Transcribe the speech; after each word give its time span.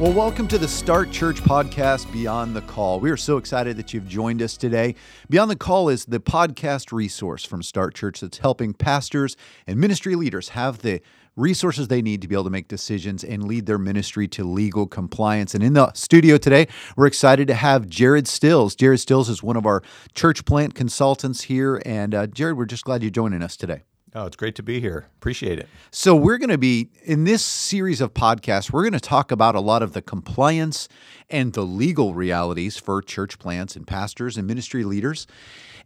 Well, 0.00 0.12
welcome 0.12 0.48
to 0.48 0.58
the 0.58 0.66
Start 0.66 1.12
Church 1.12 1.40
podcast, 1.40 2.12
Beyond 2.12 2.56
the 2.56 2.62
Call. 2.62 2.98
We 2.98 3.12
are 3.12 3.16
so 3.16 3.36
excited 3.36 3.76
that 3.76 3.94
you've 3.94 4.08
joined 4.08 4.42
us 4.42 4.56
today. 4.56 4.96
Beyond 5.30 5.52
the 5.52 5.56
Call 5.56 5.88
is 5.88 6.04
the 6.04 6.18
podcast 6.18 6.90
resource 6.90 7.44
from 7.44 7.62
Start 7.62 7.94
Church 7.94 8.20
that's 8.20 8.38
helping 8.38 8.74
pastors 8.74 9.36
and 9.68 9.78
ministry 9.78 10.16
leaders 10.16 10.48
have 10.48 10.78
the 10.78 11.00
resources 11.36 11.86
they 11.86 12.02
need 12.02 12.22
to 12.22 12.28
be 12.28 12.34
able 12.34 12.42
to 12.42 12.50
make 12.50 12.66
decisions 12.66 13.22
and 13.22 13.44
lead 13.44 13.66
their 13.66 13.78
ministry 13.78 14.26
to 14.26 14.42
legal 14.42 14.88
compliance. 14.88 15.54
And 15.54 15.62
in 15.62 15.74
the 15.74 15.92
studio 15.92 16.38
today, 16.38 16.66
we're 16.96 17.06
excited 17.06 17.46
to 17.46 17.54
have 17.54 17.88
Jared 17.88 18.26
Stills. 18.26 18.74
Jared 18.74 18.98
Stills 18.98 19.28
is 19.28 19.44
one 19.44 19.56
of 19.56 19.64
our 19.64 19.80
church 20.12 20.44
plant 20.44 20.74
consultants 20.74 21.42
here. 21.42 21.80
And 21.86 22.16
uh, 22.16 22.26
Jared, 22.26 22.56
we're 22.56 22.64
just 22.64 22.84
glad 22.84 23.04
you're 23.04 23.12
joining 23.12 23.42
us 23.42 23.56
today. 23.56 23.84
Oh, 24.16 24.26
it's 24.26 24.36
great 24.36 24.54
to 24.56 24.62
be 24.62 24.80
here. 24.80 25.08
Appreciate 25.16 25.58
it. 25.58 25.68
So, 25.90 26.14
we're 26.14 26.38
going 26.38 26.50
to 26.50 26.58
be 26.58 26.88
in 27.02 27.24
this 27.24 27.44
series 27.44 28.00
of 28.00 28.14
podcasts, 28.14 28.70
we're 28.70 28.84
going 28.84 28.92
to 28.92 29.00
talk 29.00 29.32
about 29.32 29.56
a 29.56 29.60
lot 29.60 29.82
of 29.82 29.92
the 29.92 30.02
compliance 30.02 30.88
and 31.28 31.52
the 31.52 31.62
legal 31.62 32.14
realities 32.14 32.76
for 32.76 33.02
church 33.02 33.40
plants 33.40 33.74
and 33.74 33.88
pastors 33.88 34.36
and 34.36 34.46
ministry 34.46 34.84
leaders. 34.84 35.26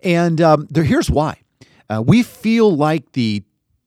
And 0.02 0.42
um, 0.42 0.66
there, 0.70 0.84
here's 0.84 1.10
why. 1.10 1.40
Uh, 1.88 2.02
we 2.06 2.22
feel 2.22 2.76
like 2.76 3.12
the 3.12 3.44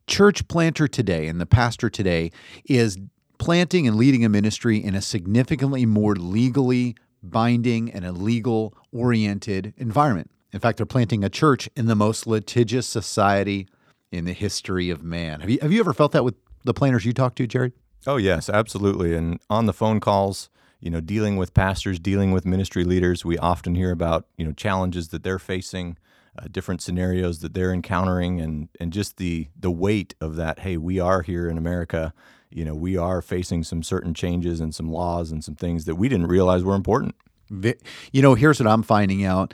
church 0.08 0.48
planter 0.48 0.88
today 0.88 1.28
and 1.28 1.40
the 1.40 1.46
pastor 1.46 1.92
today 1.92 2.32
is 2.66 2.98
planting 3.38 3.88
and 3.88 3.96
leading 3.96 4.26
a 4.26 4.30
ministry 4.30 4.84
in 4.84 4.96
a 4.96 5.02
significantly 5.04 5.86
more 5.86 6.16
legally 6.16 6.96
binding 7.22 7.92
and 7.92 8.04
a 8.04 8.12
legal 8.12 8.74
oriented 8.92 9.76
environment. 9.78 10.32
In 10.52 10.60
fact, 10.60 10.78
they're 10.78 10.88
planting 10.88 11.24
a 11.24 11.30
church 11.30 11.70
in 11.76 11.86
the 11.86 11.96
most 11.96 12.26
litigious 12.26 12.88
society 12.88 13.68
in 14.12 14.26
the 14.26 14.34
history 14.34 14.90
of 14.90 15.04
man. 15.04 15.40
Have 15.42 15.50
you 15.50 15.60
have 15.62 15.72
you 15.72 15.80
ever 15.80 15.94
felt 15.94 16.12
that 16.12 16.24
with 16.24 16.36
the 16.64 16.74
planners 16.74 17.06
you 17.06 17.14
talk 17.14 17.36
to, 17.36 17.48
Jared? 17.48 17.74
Oh 18.06 18.18
yes, 18.18 18.50
absolutely. 18.50 19.16
And 19.16 19.40
on 19.50 19.66
the 19.66 19.74
phone 19.74 20.00
calls, 20.00 20.50
you 20.80 20.90
know, 20.90 21.00
dealing 21.00 21.38
with 21.38 21.54
pastors, 21.54 22.00
dealing 22.00 22.32
with 22.32 22.46
ministry 22.46 22.84
leaders, 22.84 23.24
we 23.24 23.38
often 23.38 23.76
hear 23.76 23.92
about 23.92 24.26
you 24.38 24.46
know 24.46 24.52
challenges 24.52 25.10
that 25.10 25.24
they're 25.24 25.40
facing, 25.40 25.98
uh, 26.38 26.48
different 26.52 26.82
scenarios 26.82 27.40
that 27.40 27.54
they're 27.54 27.74
encountering, 27.74 28.42
and 28.42 28.70
and 28.80 28.92
just 28.92 29.18
the 29.18 29.48
the 29.58 29.72
weight 29.72 30.14
of 30.20 30.36
that. 30.36 30.60
Hey, 30.60 30.78
we 30.78 31.00
are 31.00 31.22
here 31.22 31.48
in 31.48 31.58
America. 31.58 32.14
You 32.50 32.66
know, 32.66 32.76
we 32.76 32.98
are 32.98 33.22
facing 33.22 33.64
some 33.64 33.82
certain 33.82 34.14
changes 34.14 34.60
and 34.60 34.76
some 34.76 34.92
laws 34.92 35.32
and 35.32 35.42
some 35.42 35.56
things 35.56 35.86
that 35.86 35.96
we 35.96 36.10
didn't 36.10 36.28
realize 36.28 36.66
were 36.66 36.76
important. 36.76 37.16
You 37.50 38.22
know, 38.22 38.36
here's 38.36 38.60
what 38.60 38.68
I'm 38.68 38.84
finding 38.84 39.24
out. 39.24 39.54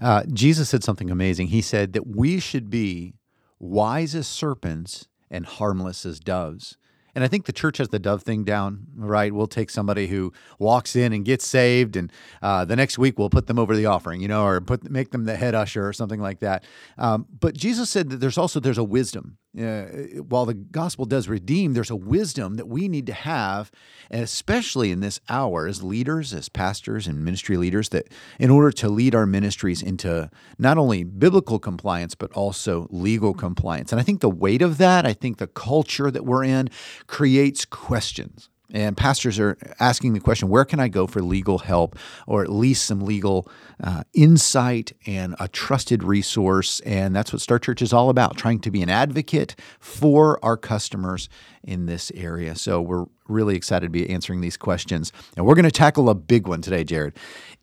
Uh, 0.00 0.22
Jesus 0.32 0.68
said 0.68 0.84
something 0.84 1.10
amazing. 1.10 1.48
He 1.48 1.60
said 1.60 1.92
that 1.94 2.06
we 2.06 2.38
should 2.38 2.70
be 2.70 3.14
wise 3.58 4.14
as 4.14 4.26
serpents 4.26 5.08
and 5.30 5.46
harmless 5.46 6.06
as 6.06 6.20
doves. 6.20 6.76
And 7.16 7.24
I 7.24 7.28
think 7.28 7.46
the 7.46 7.52
church 7.52 7.78
has 7.78 7.88
the 7.88 7.98
dove 7.98 8.22
thing 8.22 8.44
down, 8.44 8.88
right? 8.94 9.32
We'll 9.32 9.46
take 9.46 9.70
somebody 9.70 10.06
who 10.06 10.34
walks 10.58 10.94
in 10.94 11.14
and 11.14 11.24
gets 11.24 11.46
saved, 11.46 11.96
and 11.96 12.12
uh, 12.42 12.66
the 12.66 12.76
next 12.76 12.98
week 12.98 13.18
we'll 13.18 13.30
put 13.30 13.46
them 13.46 13.58
over 13.58 13.74
the 13.74 13.86
offering, 13.86 14.20
you 14.20 14.28
know, 14.28 14.44
or 14.44 14.60
put 14.60 14.90
make 14.90 15.12
them 15.12 15.24
the 15.24 15.34
head 15.34 15.54
usher 15.54 15.88
or 15.88 15.94
something 15.94 16.20
like 16.20 16.40
that. 16.40 16.62
Um, 16.98 17.24
but 17.40 17.54
Jesus 17.54 17.88
said 17.88 18.10
that 18.10 18.18
there's 18.18 18.36
also 18.36 18.60
there's 18.60 18.76
a 18.76 18.84
wisdom. 18.84 19.38
Uh, 19.58 20.20
while 20.28 20.44
the 20.44 20.54
gospel 20.54 21.04
does 21.06 21.28
redeem, 21.28 21.72
there's 21.72 21.90
a 21.90 21.96
wisdom 21.96 22.54
that 22.56 22.68
we 22.68 22.88
need 22.88 23.06
to 23.06 23.12
have, 23.12 23.70
especially 24.10 24.90
in 24.90 25.00
this 25.00 25.20
hour 25.28 25.66
as 25.66 25.82
leaders, 25.82 26.34
as 26.34 26.48
pastors 26.48 27.06
and 27.06 27.24
ministry 27.24 27.56
leaders, 27.56 27.88
that 27.88 28.08
in 28.38 28.50
order 28.50 28.70
to 28.70 28.88
lead 28.88 29.14
our 29.14 29.26
ministries 29.26 29.82
into 29.82 30.30
not 30.58 30.76
only 30.76 31.04
biblical 31.04 31.58
compliance 31.58 32.14
but 32.14 32.30
also 32.32 32.86
legal 32.90 33.32
compliance. 33.32 33.92
And 33.92 34.00
I 34.00 34.04
think 34.04 34.20
the 34.20 34.28
weight 34.28 34.62
of 34.62 34.78
that, 34.78 35.06
I 35.06 35.12
think 35.12 35.38
the 35.38 35.46
culture 35.46 36.10
that 36.10 36.26
we're 36.26 36.44
in 36.44 36.68
creates 37.06 37.64
questions. 37.64 38.50
And 38.72 38.96
pastors 38.96 39.38
are 39.38 39.56
asking 39.78 40.14
the 40.14 40.20
question 40.20 40.48
where 40.48 40.64
can 40.64 40.80
I 40.80 40.88
go 40.88 41.06
for 41.06 41.22
legal 41.22 41.58
help 41.58 41.96
or 42.26 42.42
at 42.42 42.50
least 42.50 42.84
some 42.84 43.00
legal 43.00 43.48
uh, 43.82 44.02
insight 44.12 44.92
and 45.06 45.36
a 45.38 45.48
trusted 45.48 46.02
resource? 46.02 46.80
And 46.80 47.14
that's 47.14 47.32
what 47.32 47.40
Start 47.42 47.62
Church 47.62 47.80
is 47.80 47.92
all 47.92 48.10
about 48.10 48.36
trying 48.36 48.58
to 48.60 48.70
be 48.70 48.82
an 48.82 48.90
advocate 48.90 49.54
for 49.78 50.44
our 50.44 50.56
customers 50.56 51.28
in 51.66 51.86
this 51.86 52.12
area. 52.14 52.54
So 52.54 52.80
we're 52.80 53.06
really 53.28 53.56
excited 53.56 53.86
to 53.86 53.90
be 53.90 54.08
answering 54.08 54.40
these 54.40 54.56
questions. 54.56 55.12
And 55.36 55.44
we're 55.44 55.56
going 55.56 55.64
to 55.64 55.70
tackle 55.70 56.08
a 56.08 56.14
big 56.14 56.46
one 56.46 56.62
today, 56.62 56.84
Jared. 56.84 57.16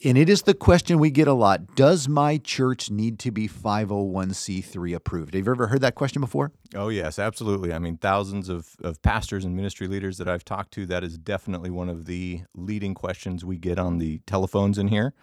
And 0.03 0.17
it 0.17 0.29
is 0.29 0.41
the 0.41 0.53
question 0.53 0.99
we 0.99 1.09
get 1.09 1.27
a 1.27 1.33
lot 1.33 1.75
Does 1.75 2.07
my 2.07 2.37
church 2.37 2.91
need 2.91 3.17
to 3.19 3.31
be 3.31 3.47
501c3 3.47 4.95
approved? 4.95 5.33
Have 5.33 5.45
you 5.45 5.51
ever 5.51 5.67
heard 5.67 5.81
that 5.81 5.95
question 5.95 6.21
before? 6.21 6.51
Oh, 6.75 6.89
yes, 6.89 7.17
absolutely. 7.17 7.71
I 7.73 7.79
mean, 7.79 7.97
thousands 7.97 8.49
of, 8.49 8.75
of 8.83 9.01
pastors 9.01 9.45
and 9.45 9.55
ministry 9.55 9.87
leaders 9.87 10.17
that 10.17 10.27
I've 10.27 10.43
talked 10.43 10.73
to, 10.73 10.85
that 10.87 11.03
is 11.03 11.17
definitely 11.17 11.69
one 11.69 11.89
of 11.89 12.05
the 12.05 12.41
leading 12.53 12.93
questions 12.93 13.45
we 13.45 13.57
get 13.57 13.79
on 13.79 13.99
the 13.99 14.19
telephones 14.25 14.77
in 14.77 14.89
here 14.89 15.13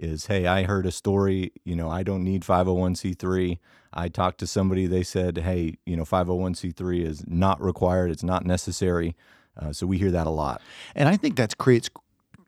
is 0.00 0.26
hey, 0.26 0.46
I 0.46 0.64
heard 0.64 0.86
a 0.86 0.90
story, 0.90 1.52
you 1.64 1.76
know, 1.76 1.88
I 1.88 2.02
don't 2.02 2.24
need 2.24 2.42
501c3. 2.42 3.58
I 3.92 4.08
talked 4.08 4.38
to 4.38 4.46
somebody, 4.46 4.86
they 4.86 5.02
said, 5.02 5.38
hey, 5.38 5.76
you 5.84 5.96
know, 5.96 6.04
501c3 6.04 7.04
is 7.04 7.24
not 7.26 7.60
required, 7.60 8.10
it's 8.10 8.22
not 8.22 8.46
necessary. 8.46 9.16
Uh, 9.60 9.72
so 9.72 9.86
we 9.86 9.98
hear 9.98 10.10
that 10.10 10.26
a 10.26 10.30
lot. 10.30 10.62
And 10.94 11.08
I 11.08 11.16
think 11.16 11.36
that 11.36 11.58
creates 11.58 11.90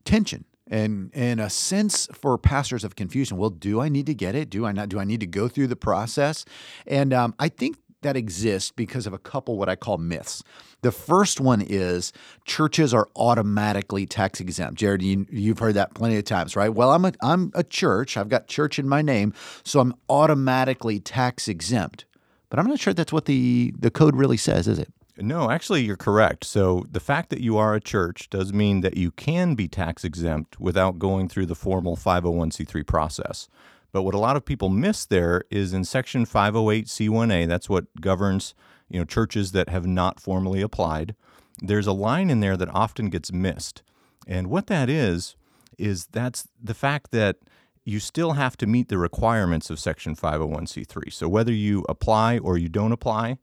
tension 0.04 0.44
and 0.72 1.10
and 1.12 1.40
a 1.40 1.50
sense 1.50 2.08
for 2.12 2.38
pastors 2.38 2.82
of 2.82 2.96
confusion. 2.96 3.36
Well, 3.36 3.50
do 3.50 3.80
I 3.80 3.88
need 3.88 4.06
to 4.06 4.14
get 4.14 4.34
it? 4.34 4.48
Do 4.48 4.64
I 4.64 4.72
not? 4.72 4.88
Do 4.88 4.98
I 4.98 5.04
need 5.04 5.20
to 5.20 5.26
go 5.26 5.46
through 5.46 5.66
the 5.66 5.76
process? 5.76 6.44
And 6.86 7.12
um, 7.12 7.34
I 7.38 7.48
think 7.48 7.76
that 8.02 8.16
exists 8.16 8.70
because 8.70 9.06
of 9.06 9.12
a 9.12 9.18
couple 9.18 9.56
what 9.56 9.68
I 9.68 9.76
call 9.76 9.98
myths. 9.98 10.42
The 10.82 10.92
first 10.92 11.40
one 11.40 11.60
is 11.62 12.12
churches 12.44 12.92
are 12.92 13.08
automatically 13.16 14.06
tax 14.06 14.40
exempt. 14.40 14.74
Jared, 14.78 15.02
you, 15.02 15.26
have 15.48 15.58
heard 15.58 15.74
that 15.74 15.94
plenty 15.94 16.16
of 16.16 16.24
times, 16.24 16.56
right? 16.56 16.68
Well, 16.68 16.90
I'm 16.90 17.04
a, 17.04 17.12
I'm 17.22 17.52
a 17.54 17.62
church. 17.62 18.16
I've 18.16 18.28
got 18.28 18.48
church 18.48 18.78
in 18.78 18.88
my 18.88 19.02
name, 19.02 19.32
so 19.64 19.80
I'm 19.80 19.94
automatically 20.08 20.98
tax 20.98 21.48
exempt. 21.48 22.04
But 22.50 22.58
I'm 22.58 22.66
not 22.66 22.80
sure 22.80 22.92
that's 22.92 23.12
what 23.12 23.24
the, 23.24 23.72
the 23.78 23.90
code 23.90 24.16
really 24.16 24.36
says, 24.36 24.68
is 24.68 24.78
it? 24.78 24.92
No, 25.18 25.50
actually, 25.50 25.82
you're 25.82 25.96
correct. 25.96 26.44
So 26.44 26.86
the 26.90 27.00
fact 27.00 27.30
that 27.30 27.40
you 27.40 27.56
are 27.56 27.74
a 27.74 27.80
church 27.80 28.28
does 28.30 28.52
mean 28.52 28.80
that 28.80 28.96
you 28.96 29.10
can 29.10 29.54
be 29.54 29.68
tax 29.68 30.04
exempt 30.04 30.58
without 30.58 30.98
going 30.98 31.28
through 31.28 31.46
the 31.46 31.54
formal 31.54 31.96
501c3 31.96 32.86
process. 32.86 33.48
But 33.92 34.02
what 34.02 34.14
a 34.14 34.18
lot 34.18 34.36
of 34.36 34.44
people 34.44 34.68
miss 34.68 35.04
there 35.04 35.44
is 35.50 35.72
in 35.72 35.84
section 35.84 36.24
508c1a, 36.24 37.46
that's 37.46 37.68
what 37.68 37.84
governs, 38.00 38.54
you 38.88 38.98
know, 38.98 39.04
churches 39.04 39.52
that 39.52 39.68
have 39.68 39.86
not 39.86 40.18
formally 40.18 40.62
applied. 40.62 41.14
There's 41.60 41.86
a 41.86 41.92
line 41.92 42.30
in 42.30 42.40
there 42.40 42.56
that 42.56 42.74
often 42.74 43.10
gets 43.10 43.32
missed. 43.32 43.82
And 44.26 44.48
what 44.48 44.66
that 44.68 44.88
is 44.88 45.36
is 45.78 46.06
that's 46.06 46.48
the 46.62 46.74
fact 46.74 47.10
that 47.10 47.36
you 47.84 47.98
still 47.98 48.32
have 48.32 48.56
to 48.58 48.66
meet 48.66 48.88
the 48.88 48.98
requirements 48.98 49.68
of 49.68 49.78
section 49.78 50.14
501c3. 50.14 51.12
So 51.12 51.28
whether 51.28 51.52
you 51.52 51.84
apply 51.88 52.38
or 52.38 52.56
you 52.56 52.68
don't 52.68 52.92
apply, 52.92 53.38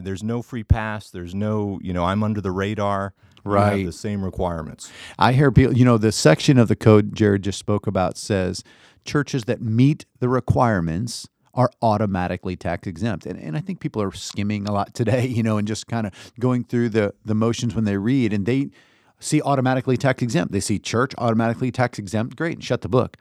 there's 0.00 0.22
no 0.22 0.42
free 0.42 0.64
pass, 0.64 1.10
there's 1.10 1.34
no, 1.34 1.78
you 1.82 1.92
know, 1.92 2.04
I'm 2.04 2.22
under 2.22 2.40
the 2.40 2.50
radar 2.50 3.14
right 3.42 3.86
the 3.86 3.90
same 3.90 4.22
requirements 4.22 4.92
i 5.18 5.32
hear 5.32 5.50
people 5.50 5.74
you 5.74 5.82
know 5.82 5.96
the 5.96 6.12
section 6.12 6.58
of 6.58 6.68
the 6.68 6.76
code 6.76 7.14
jared 7.14 7.40
just 7.40 7.58
spoke 7.58 7.86
about 7.86 8.18
says 8.18 8.62
churches 9.06 9.44
that 9.44 9.62
meet 9.62 10.04
the 10.18 10.28
requirements 10.28 11.26
are 11.54 11.70
automatically 11.82 12.56
tax 12.56 12.86
exempt. 12.86 13.26
And, 13.26 13.38
and 13.38 13.56
I 13.56 13.60
think 13.60 13.80
people 13.80 14.02
are 14.02 14.12
skimming 14.12 14.68
a 14.68 14.72
lot 14.72 14.94
today, 14.94 15.26
you 15.26 15.42
know, 15.42 15.58
and 15.58 15.66
just 15.66 15.86
kind 15.86 16.06
of 16.06 16.12
going 16.38 16.64
through 16.64 16.90
the, 16.90 17.14
the 17.24 17.34
motions 17.34 17.74
when 17.74 17.84
they 17.84 17.96
read 17.96 18.32
and 18.32 18.46
they 18.46 18.70
see 19.18 19.42
automatically 19.42 19.96
tax 19.96 20.22
exempt. 20.22 20.52
They 20.52 20.60
see 20.60 20.78
church 20.78 21.12
automatically 21.18 21.70
tax 21.70 21.98
exempt. 21.98 22.36
Great, 22.36 22.54
and 22.54 22.64
shut 22.64 22.80
the 22.82 22.88
book. 22.88 23.16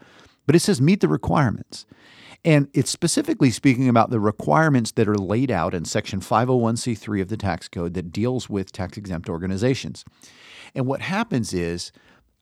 But 0.46 0.56
it 0.56 0.60
says 0.60 0.82
meet 0.82 1.02
the 1.02 1.08
requirements. 1.08 1.86
And 2.46 2.70
it's 2.74 2.90
specifically 2.90 3.52
speaking 3.52 3.90
about 3.90 4.12
the 4.12 4.20
requirements 4.20 4.92
that 4.92 5.08
are 5.08 5.18
laid 5.18 5.52
out 5.52 5.74
in 5.74 5.84
Section 5.86 6.22
501c3 6.22 7.22
of 7.22 7.28
the 7.28 7.38
tax 7.38 7.68
code 7.68 7.94
that 7.96 8.12
deals 8.12 8.50
with 8.50 8.72
tax 8.72 8.98
exempt 8.98 9.30
organizations. 9.30 10.06
And 10.74 10.86
what 10.88 11.02
happens 11.02 11.54
is 11.54 11.92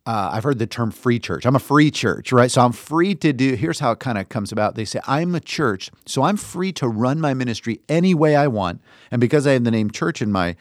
uh, 0.06 0.30
I've 0.32 0.44
heard 0.44 0.60
the 0.60 0.68
term 0.68 0.92
free 0.92 1.20
church. 1.20 1.46
I'm 1.46 1.56
a 1.56 1.60
free 1.60 1.92
church, 1.92 2.32
right? 2.32 2.50
So 2.50 2.62
I'm 2.62 2.72
free 2.72 3.14
to 3.16 3.34
do, 3.34 3.56
here's 3.56 3.80
how 3.80 3.92
it 3.92 4.00
kind 4.00 4.18
of 4.18 4.30
comes 4.30 4.54
about. 4.54 4.76
They 4.76 4.86
say, 4.86 5.02
I'm 5.06 5.36
a 5.36 5.40
church, 5.42 5.92
so 6.06 6.24
I'm 6.24 6.38
free 6.38 6.72
to 6.74 6.88
run 6.88 7.20
my 7.20 7.34
ministry 7.34 7.82
any 7.90 8.14
way 8.14 8.36
I 8.36 8.48
want. 8.48 8.82
And 9.12 9.20
because 9.20 9.46
I 9.46 9.52
have 9.54 9.66
the 9.66 9.72
name 9.72 9.92
church 9.92 10.22
in 10.22 10.32
my, 10.32 10.56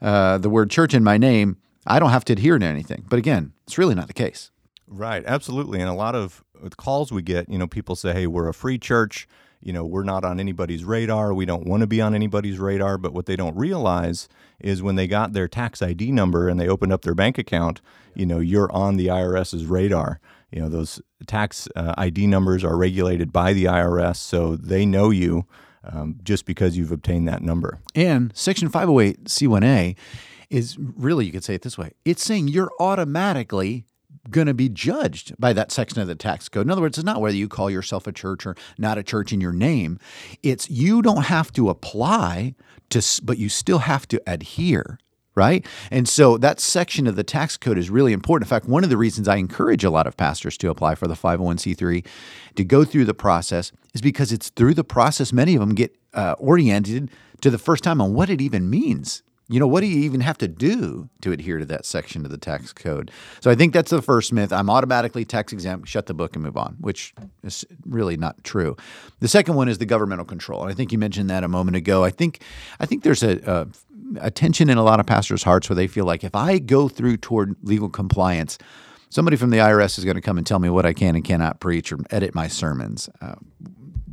uh, 0.00 0.38
the 0.38 0.48
word 0.48 0.70
church 0.70 0.94
in 0.94 1.02
my 1.02 1.18
name, 1.18 1.56
I 1.84 1.98
don't 1.98 2.10
have 2.10 2.24
to 2.26 2.34
adhere 2.34 2.58
to 2.58 2.64
anything. 2.64 3.04
But 3.08 3.18
again, 3.18 3.52
it's 3.66 3.76
really 3.76 3.96
not 3.96 4.06
the 4.06 4.12
case. 4.12 4.52
Right, 4.86 5.24
absolutely. 5.26 5.80
And 5.80 5.88
a 5.88 5.94
lot 5.94 6.14
of 6.14 6.44
calls 6.70 7.12
we 7.12 7.22
get, 7.22 7.48
you 7.48 7.58
know, 7.58 7.66
people 7.66 7.96
say, 7.96 8.12
hey, 8.12 8.26
we're 8.26 8.48
a 8.48 8.54
free 8.54 8.78
church 8.78 9.28
you 9.62 9.72
know, 9.72 9.84
we're 9.84 10.02
not 10.02 10.24
on 10.24 10.40
anybody's 10.40 10.84
radar. 10.84 11.32
We 11.32 11.46
don't 11.46 11.66
want 11.66 11.82
to 11.82 11.86
be 11.86 12.00
on 12.00 12.14
anybody's 12.14 12.58
radar. 12.58 12.98
But 12.98 13.12
what 13.12 13.26
they 13.26 13.36
don't 13.36 13.56
realize 13.56 14.28
is 14.60 14.82
when 14.82 14.96
they 14.96 15.06
got 15.06 15.32
their 15.32 15.48
tax 15.48 15.80
ID 15.80 16.10
number 16.10 16.48
and 16.48 16.58
they 16.58 16.68
opened 16.68 16.92
up 16.92 17.02
their 17.02 17.14
bank 17.14 17.38
account, 17.38 17.80
you 18.14 18.26
know, 18.26 18.40
you're 18.40 18.70
on 18.72 18.96
the 18.96 19.06
IRS's 19.06 19.66
radar. 19.66 20.20
You 20.50 20.60
know, 20.60 20.68
those 20.68 21.00
tax 21.26 21.68
uh, 21.76 21.94
ID 21.96 22.26
numbers 22.26 22.64
are 22.64 22.76
regulated 22.76 23.32
by 23.32 23.52
the 23.52 23.64
IRS, 23.64 24.16
so 24.16 24.56
they 24.56 24.84
know 24.84 25.10
you 25.10 25.46
um, 25.84 26.18
just 26.22 26.44
because 26.44 26.76
you've 26.76 26.92
obtained 26.92 27.26
that 27.28 27.42
number. 27.42 27.78
And 27.94 28.36
Section 28.36 28.68
508 28.68 29.24
C1A 29.24 29.96
is 30.50 30.76
really, 30.78 31.24
you 31.24 31.32
could 31.32 31.44
say 31.44 31.54
it 31.54 31.62
this 31.62 31.78
way 31.78 31.92
it's 32.04 32.22
saying 32.22 32.48
you're 32.48 32.70
automatically 32.78 33.86
going 34.30 34.46
to 34.46 34.54
be 34.54 34.68
judged 34.68 35.34
by 35.38 35.52
that 35.52 35.72
section 35.72 36.00
of 36.00 36.08
the 36.08 36.14
tax 36.14 36.48
code. 36.48 36.66
In 36.66 36.70
other 36.70 36.82
words, 36.82 36.98
it's 36.98 37.04
not 37.04 37.20
whether 37.20 37.36
you 37.36 37.48
call 37.48 37.70
yourself 37.70 38.06
a 38.06 38.12
church 38.12 38.46
or 38.46 38.56
not 38.78 38.98
a 38.98 39.02
church 39.02 39.32
in 39.32 39.40
your 39.40 39.52
name. 39.52 39.98
It's 40.42 40.70
you 40.70 41.02
don't 41.02 41.24
have 41.24 41.52
to 41.54 41.68
apply 41.68 42.54
to, 42.90 43.02
but 43.22 43.38
you 43.38 43.48
still 43.48 43.78
have 43.78 44.06
to 44.08 44.22
adhere 44.26 44.98
right? 45.34 45.64
And 45.90 46.08
so 46.08 46.36
that 46.38 46.60
section 46.60 47.06
of 47.06 47.16
the 47.16 47.24
tax 47.24 47.56
code 47.56 47.78
is 47.78 47.88
really 47.88 48.12
important. 48.12 48.46
In 48.46 48.50
fact, 48.50 48.66
one 48.66 48.84
of 48.84 48.90
the 48.90 48.96
reasons 48.96 49.28
I 49.28 49.36
encourage 49.36 49.84
a 49.84 49.90
lot 49.90 50.06
of 50.06 50.16
pastors 50.16 50.58
to 50.58 50.70
apply 50.70 50.94
for 50.94 51.08
the 51.08 51.14
501c3 51.14 52.06
to 52.56 52.64
go 52.64 52.84
through 52.84 53.06
the 53.06 53.14
process 53.14 53.72
is 53.94 54.02
because 54.02 54.32
it's 54.32 54.50
through 54.50 54.74
the 54.74 54.84
process 54.84 55.32
many 55.32 55.54
of 55.54 55.60
them 55.60 55.74
get 55.74 55.96
uh, 56.12 56.34
oriented 56.38 57.10
to 57.40 57.50
the 57.50 57.58
first 57.58 57.82
time 57.82 58.00
on 58.00 58.12
what 58.14 58.28
it 58.28 58.40
even 58.40 58.68
means 58.68 59.22
you 59.52 59.60
know, 59.60 59.66
what 59.66 59.82
do 59.82 59.86
you 59.86 60.02
even 60.04 60.22
have 60.22 60.38
to 60.38 60.48
do 60.48 61.10
to 61.20 61.30
adhere 61.30 61.58
to 61.58 61.66
that 61.66 61.84
section 61.84 62.24
of 62.24 62.30
the 62.30 62.38
tax 62.38 62.72
code? 62.72 63.10
So 63.40 63.50
I 63.50 63.54
think 63.54 63.74
that's 63.74 63.90
the 63.90 64.00
first 64.00 64.32
myth. 64.32 64.50
I'm 64.50 64.70
automatically 64.70 65.26
tax 65.26 65.52
exempt, 65.52 65.88
shut 65.88 66.06
the 66.06 66.14
book 66.14 66.34
and 66.34 66.42
move 66.42 66.56
on, 66.56 66.76
which 66.80 67.12
is 67.44 67.66
really 67.84 68.16
not 68.16 68.42
true. 68.44 68.76
The 69.20 69.28
second 69.28 69.54
one 69.54 69.68
is 69.68 69.76
the 69.76 69.84
governmental 69.84 70.24
control. 70.24 70.62
And 70.62 70.70
I 70.70 70.74
think 70.74 70.90
you 70.90 70.98
mentioned 70.98 71.28
that 71.28 71.44
a 71.44 71.48
moment 71.48 71.76
ago. 71.76 72.02
I 72.02 72.10
think 72.10 72.42
I 72.80 72.86
think 72.86 73.02
there's 73.02 73.22
a, 73.22 73.38
a, 73.44 74.26
a 74.26 74.30
tension 74.30 74.70
in 74.70 74.78
a 74.78 74.82
lot 74.82 75.00
of 75.00 75.06
pastors' 75.06 75.42
hearts 75.42 75.68
where 75.68 75.76
they 75.76 75.86
feel 75.86 76.06
like 76.06 76.24
if 76.24 76.34
I 76.34 76.58
go 76.58 76.88
through 76.88 77.18
toward 77.18 77.54
legal 77.62 77.90
compliance, 77.90 78.56
somebody 79.10 79.36
from 79.36 79.50
the 79.50 79.58
IRS 79.58 79.98
is 79.98 80.04
going 80.04 80.16
to 80.16 80.22
come 80.22 80.38
and 80.38 80.46
tell 80.46 80.60
me 80.60 80.70
what 80.70 80.86
I 80.86 80.94
can 80.94 81.14
and 81.14 81.24
cannot 81.24 81.60
preach 81.60 81.92
or 81.92 81.98
edit 82.08 82.34
my 82.34 82.48
sermons. 82.48 83.10
Uh, 83.20 83.34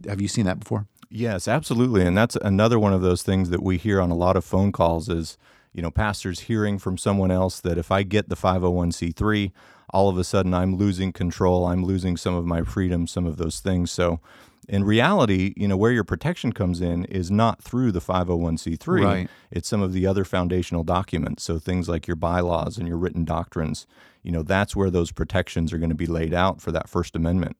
have 0.06 0.20
you 0.20 0.28
seen 0.28 0.46
that 0.46 0.60
before? 0.60 0.86
Yes, 1.10 1.48
absolutely. 1.48 2.06
And 2.06 2.18
that's 2.18 2.36
another 2.36 2.78
one 2.78 2.94
of 2.94 3.02
those 3.02 3.24
things 3.24 3.50
that 3.50 3.64
we 3.64 3.78
hear 3.78 4.00
on 4.00 4.12
a 4.12 4.16
lot 4.16 4.38
of 4.38 4.46
phone 4.46 4.72
calls 4.72 5.10
is, 5.10 5.38
you 5.74 5.82
know, 5.82 5.92
pastors 5.92 6.42
hearing 6.42 6.78
from 6.78 6.98
someone 6.98 7.32
else 7.32 7.60
that 7.62 7.78
if 7.78 7.92
I 7.92 8.04
get 8.04 8.30
the 8.30 8.36
501c3, 8.36 9.52
all 9.92 10.10
of 10.10 10.18
a 10.18 10.24
sudden 10.24 10.54
I'm 10.54 10.76
losing 10.76 11.12
control, 11.12 11.66
I'm 11.66 11.84
losing 11.84 12.16
some 12.16 12.36
of 12.36 12.46
my 12.46 12.62
freedom, 12.62 13.08
some 13.08 13.26
of 13.26 13.38
those 13.38 13.60
things. 13.60 13.90
So 13.92 14.20
in 14.68 14.84
reality, 14.84 15.54
you 15.58 15.68
know, 15.68 15.78
where 15.78 15.92
your 15.92 16.04
protection 16.04 16.54
comes 16.54 16.80
in 16.80 17.06
is 17.06 17.32
not 17.32 17.60
through 17.60 17.92
the 17.92 18.02
501c3. 18.02 19.04
Right. 19.04 19.30
It's 19.50 19.68
some 19.68 19.82
of 19.82 19.94
the 19.94 20.06
other 20.06 20.24
foundational 20.24 20.84
documents. 20.84 21.42
So 21.44 21.58
things 21.58 21.90
like 21.90 22.06
your 22.06 22.18
bylaws 22.18 22.78
and 22.78 22.88
your 22.88 22.98
written 22.98 23.26
doctrines, 23.26 23.88
you 24.22 24.32
know, 24.32 24.44
that's 24.44 24.76
where 24.76 24.92
those 24.92 25.12
protections 25.12 25.74
are 25.74 25.80
going 25.80 25.90
to 25.90 25.96
be 25.96 26.06
laid 26.06 26.36
out 26.36 26.62
for 26.62 26.72
that 26.72 26.88
First 26.88 27.16
Amendment. 27.16 27.58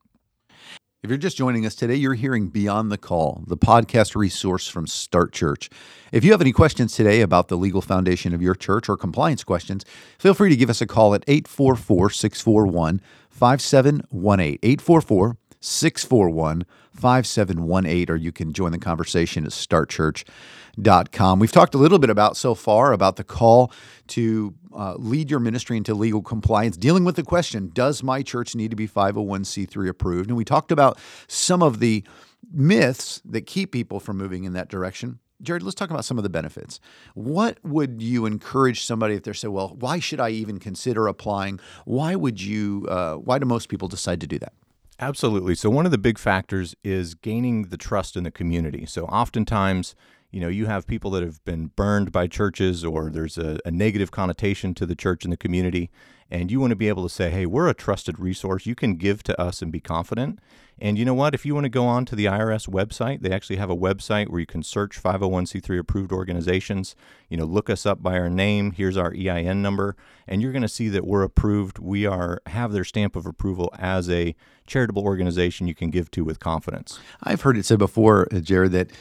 If 1.02 1.10
you're 1.10 1.18
just 1.18 1.38
joining 1.38 1.66
us 1.66 1.76
today, 1.76 1.96
you're 1.96 2.16
hearing 2.16 2.50
Beyond 2.50 2.92
the 2.92 2.98
Call, 2.98 3.46
the 3.48 3.56
podcast 3.56 4.18
resource 4.18 4.68
from 4.68 4.86
Start 4.86 5.32
Church. 5.32 5.70
If 6.12 6.26
you 6.26 6.32
have 6.32 6.42
any 6.42 6.52
questions 6.52 6.94
today 6.94 7.22
about 7.22 7.48
the 7.48 7.56
legal 7.56 7.82
foundation 7.82 8.34
of 8.34 8.42
your 8.42 8.54
church 8.54 8.90
or 8.90 8.98
compliance 8.98 9.46
questions, 9.46 9.86
feel 10.18 10.34
free 10.34 10.50
to 10.50 10.58
give 10.58 10.70
us 10.70 10.82
a 10.82 10.86
call 10.86 11.16
at 11.16 11.24
844 11.26 12.10
641 12.10 13.00
5718. 13.30 14.60
844 14.62 15.38
641 15.62 16.66
5718, 16.94 18.10
or 18.10 18.16
you 18.16 18.32
can 18.32 18.54
join 18.54 18.72
the 18.72 18.78
conversation 18.78 19.46
at 19.46 19.52
startchurch.com. 19.52 21.40
We've 21.40 21.52
talked 21.52 21.76
a 21.76 21.78
little 21.78 22.00
bit 22.00 22.10
about 22.10 22.38
so 22.38 22.56
far 22.56 22.92
about 22.94 23.16
the 23.16 23.24
call 23.24 23.72
to 24.08 24.54
uh, 24.76 24.96
lead 24.98 25.32
your 25.32 25.40
ministry 25.40 25.78
into 25.78 25.94
legal 25.94 26.22
compliance, 26.22 26.78
dealing 26.78 27.04
with 27.04 27.16
the 27.16 27.24
question 27.24 27.72
Does 27.74 28.04
my 28.04 28.22
church 28.22 28.56
need 28.56 28.72
to 28.72 28.78
be 28.78 28.88
501c3 28.88 29.90
approved? 29.90 30.30
And 30.30 30.38
we 30.38 30.46
talked 30.46 30.72
about 30.72 30.98
some 31.28 31.62
of 31.62 31.80
the 31.80 32.04
myths 32.52 33.22
that 33.26 33.46
keep 33.46 33.72
people 33.72 34.00
from 34.00 34.18
moving 34.18 34.44
in 34.44 34.54
that 34.54 34.70
direction. 34.70 35.20
Jared, 35.42 35.64
let's 35.64 35.76
talk 35.76 35.90
about 35.90 36.04
some 36.04 36.18
of 36.18 36.24
the 36.24 36.30
benefits. 36.30 36.82
What 37.14 37.60
would 37.64 38.02
you 38.02 38.26
encourage 38.26 38.84
somebody 38.84 39.16
if 39.16 39.24
they're 39.24 39.34
saying, 39.34 39.54
"Well, 39.54 39.76
why 39.80 40.00
should 40.00 40.20
I 40.20 40.30
even 40.32 40.60
consider 40.60 41.08
applying?" 41.08 41.62
Why 41.86 42.16
would 42.16 42.42
you? 42.42 42.86
Uh, 42.90 43.16
why 43.16 43.40
do 43.40 43.46
most 43.46 43.70
people 43.70 43.88
decide 43.88 44.20
to 44.22 44.28
do 44.28 44.38
that? 44.40 44.54
Absolutely. 45.00 45.56
So 45.56 45.70
one 45.70 45.86
of 45.86 45.92
the 45.92 45.98
big 45.98 46.18
factors 46.18 46.76
is 46.84 47.16
gaining 47.16 47.64
the 47.64 47.78
trust 47.78 48.18
in 48.18 48.24
the 48.24 48.32
community. 48.32 48.86
So 48.86 49.06
oftentimes 49.06 49.96
you 50.32 50.40
know, 50.40 50.48
you 50.48 50.68
have 50.68 50.86
people 50.86 51.12
that 51.12 51.24
have 51.24 51.44
been 51.44 51.68
burned 51.76 52.12
by 52.12 52.28
churches 52.28 52.86
or 52.86 53.10
there's 53.10 53.38
a, 53.38 53.60
a, 53.66 53.72
negative 53.72 54.12
connotation 54.12 54.74
to 54.76 54.86
the 54.86 54.96
church 54.96 55.24
and 55.24 55.34
the 55.34 55.38
community. 55.38 55.90
And 56.32 56.52
you 56.52 56.60
want 56.60 56.72
to 56.72 56.76
be 56.76 56.88
able 56.88 57.04
to 57.04 57.14
say, 57.14 57.30
hey, 57.32 57.46
we're 57.46 57.68
a 57.68 57.74
trusted 57.74 58.20
resource. 58.20 58.66
You 58.66 58.76
can 58.76 58.96
give 58.96 59.24
to 59.24 59.42
us 59.42 59.62
and 59.62 59.72
be 59.72 59.80
confident. 59.80 60.40
And 60.82 60.98
you 60.98 61.04
know 61.04 61.14
what? 61.14 61.34
If 61.34 61.46
you 61.46 61.54
want 61.54 61.66
to 61.66 61.70
go 61.70 61.86
on 61.86 62.06
to 62.06 62.16
the 62.16 62.26
IRS 62.26 62.70
website, 62.70 63.22
they 63.22 63.32
actually 63.32 63.58
have 63.58 63.70
a 63.70 63.76
website 63.76 64.30
where 64.30 64.40
you 64.40 64.46
can 64.46 64.64
search 64.64 65.02
501c3 65.02 65.80
approved 65.80 66.12
organizations. 66.12 66.96
You 67.28 67.38
know, 67.38 67.46
look 67.46 67.70
us 67.70 67.86
up 67.86 68.02
by 68.02 68.18
our 68.18 68.30
name. 68.30 68.72
Here's 68.72 68.96
our 68.96 69.14
EIN 69.14 69.62
number. 69.62 69.98
And 70.28 70.42
you're 70.42 70.54
going 70.54 70.62
to 70.62 70.70
see 70.70 70.88
that 70.90 71.06
we're 71.06 71.24
approved. 71.24 71.80
We 71.80 72.06
are 72.06 72.42
have 72.46 72.72
their 72.72 72.86
stamp 72.86 73.16
of 73.16 73.26
approval 73.26 73.74
as 73.78 74.10
a 74.10 74.36
charitable 74.68 75.04
organization 75.04 75.68
you 75.68 75.76
can 75.76 75.90
give 75.90 76.12
to 76.12 76.24
with 76.24 76.40
confidence. 76.40 77.00
I've 77.24 77.42
heard 77.42 77.58
it 77.58 77.66
said 77.66 77.80
before, 77.80 78.28
uh, 78.32 78.40
Jared, 78.40 78.72
that 78.74 78.92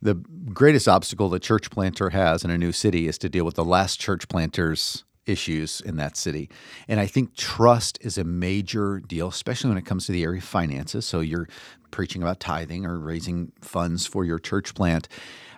the 0.00 0.14
greatest 0.14 0.86
obstacle 0.86 1.28
the 1.28 1.40
church 1.40 1.70
planter 1.70 2.10
has 2.10 2.44
in 2.44 2.50
a 2.50 2.58
new 2.58 2.70
city 2.70 3.08
is 3.08 3.18
to 3.18 3.28
deal 3.28 3.44
with 3.44 3.54
the 3.54 3.64
last 3.64 3.98
church 3.98 4.28
planters 4.28 5.05
issues 5.26 5.80
in 5.80 5.96
that 5.96 6.16
city. 6.16 6.48
And 6.88 7.00
I 7.00 7.06
think 7.06 7.34
trust 7.34 7.98
is 8.00 8.18
a 8.18 8.24
major 8.24 9.00
deal, 9.00 9.28
especially 9.28 9.68
when 9.68 9.78
it 9.78 9.86
comes 9.86 10.06
to 10.06 10.12
the 10.12 10.22
area 10.22 10.38
of 10.38 10.44
finances. 10.44 11.04
So 11.04 11.20
you're 11.20 11.48
preaching 11.90 12.22
about 12.22 12.40
tithing 12.40 12.86
or 12.86 12.98
raising 12.98 13.52
funds 13.60 14.06
for 14.06 14.24
your 14.24 14.38
church 14.38 14.74
plant. 14.74 15.08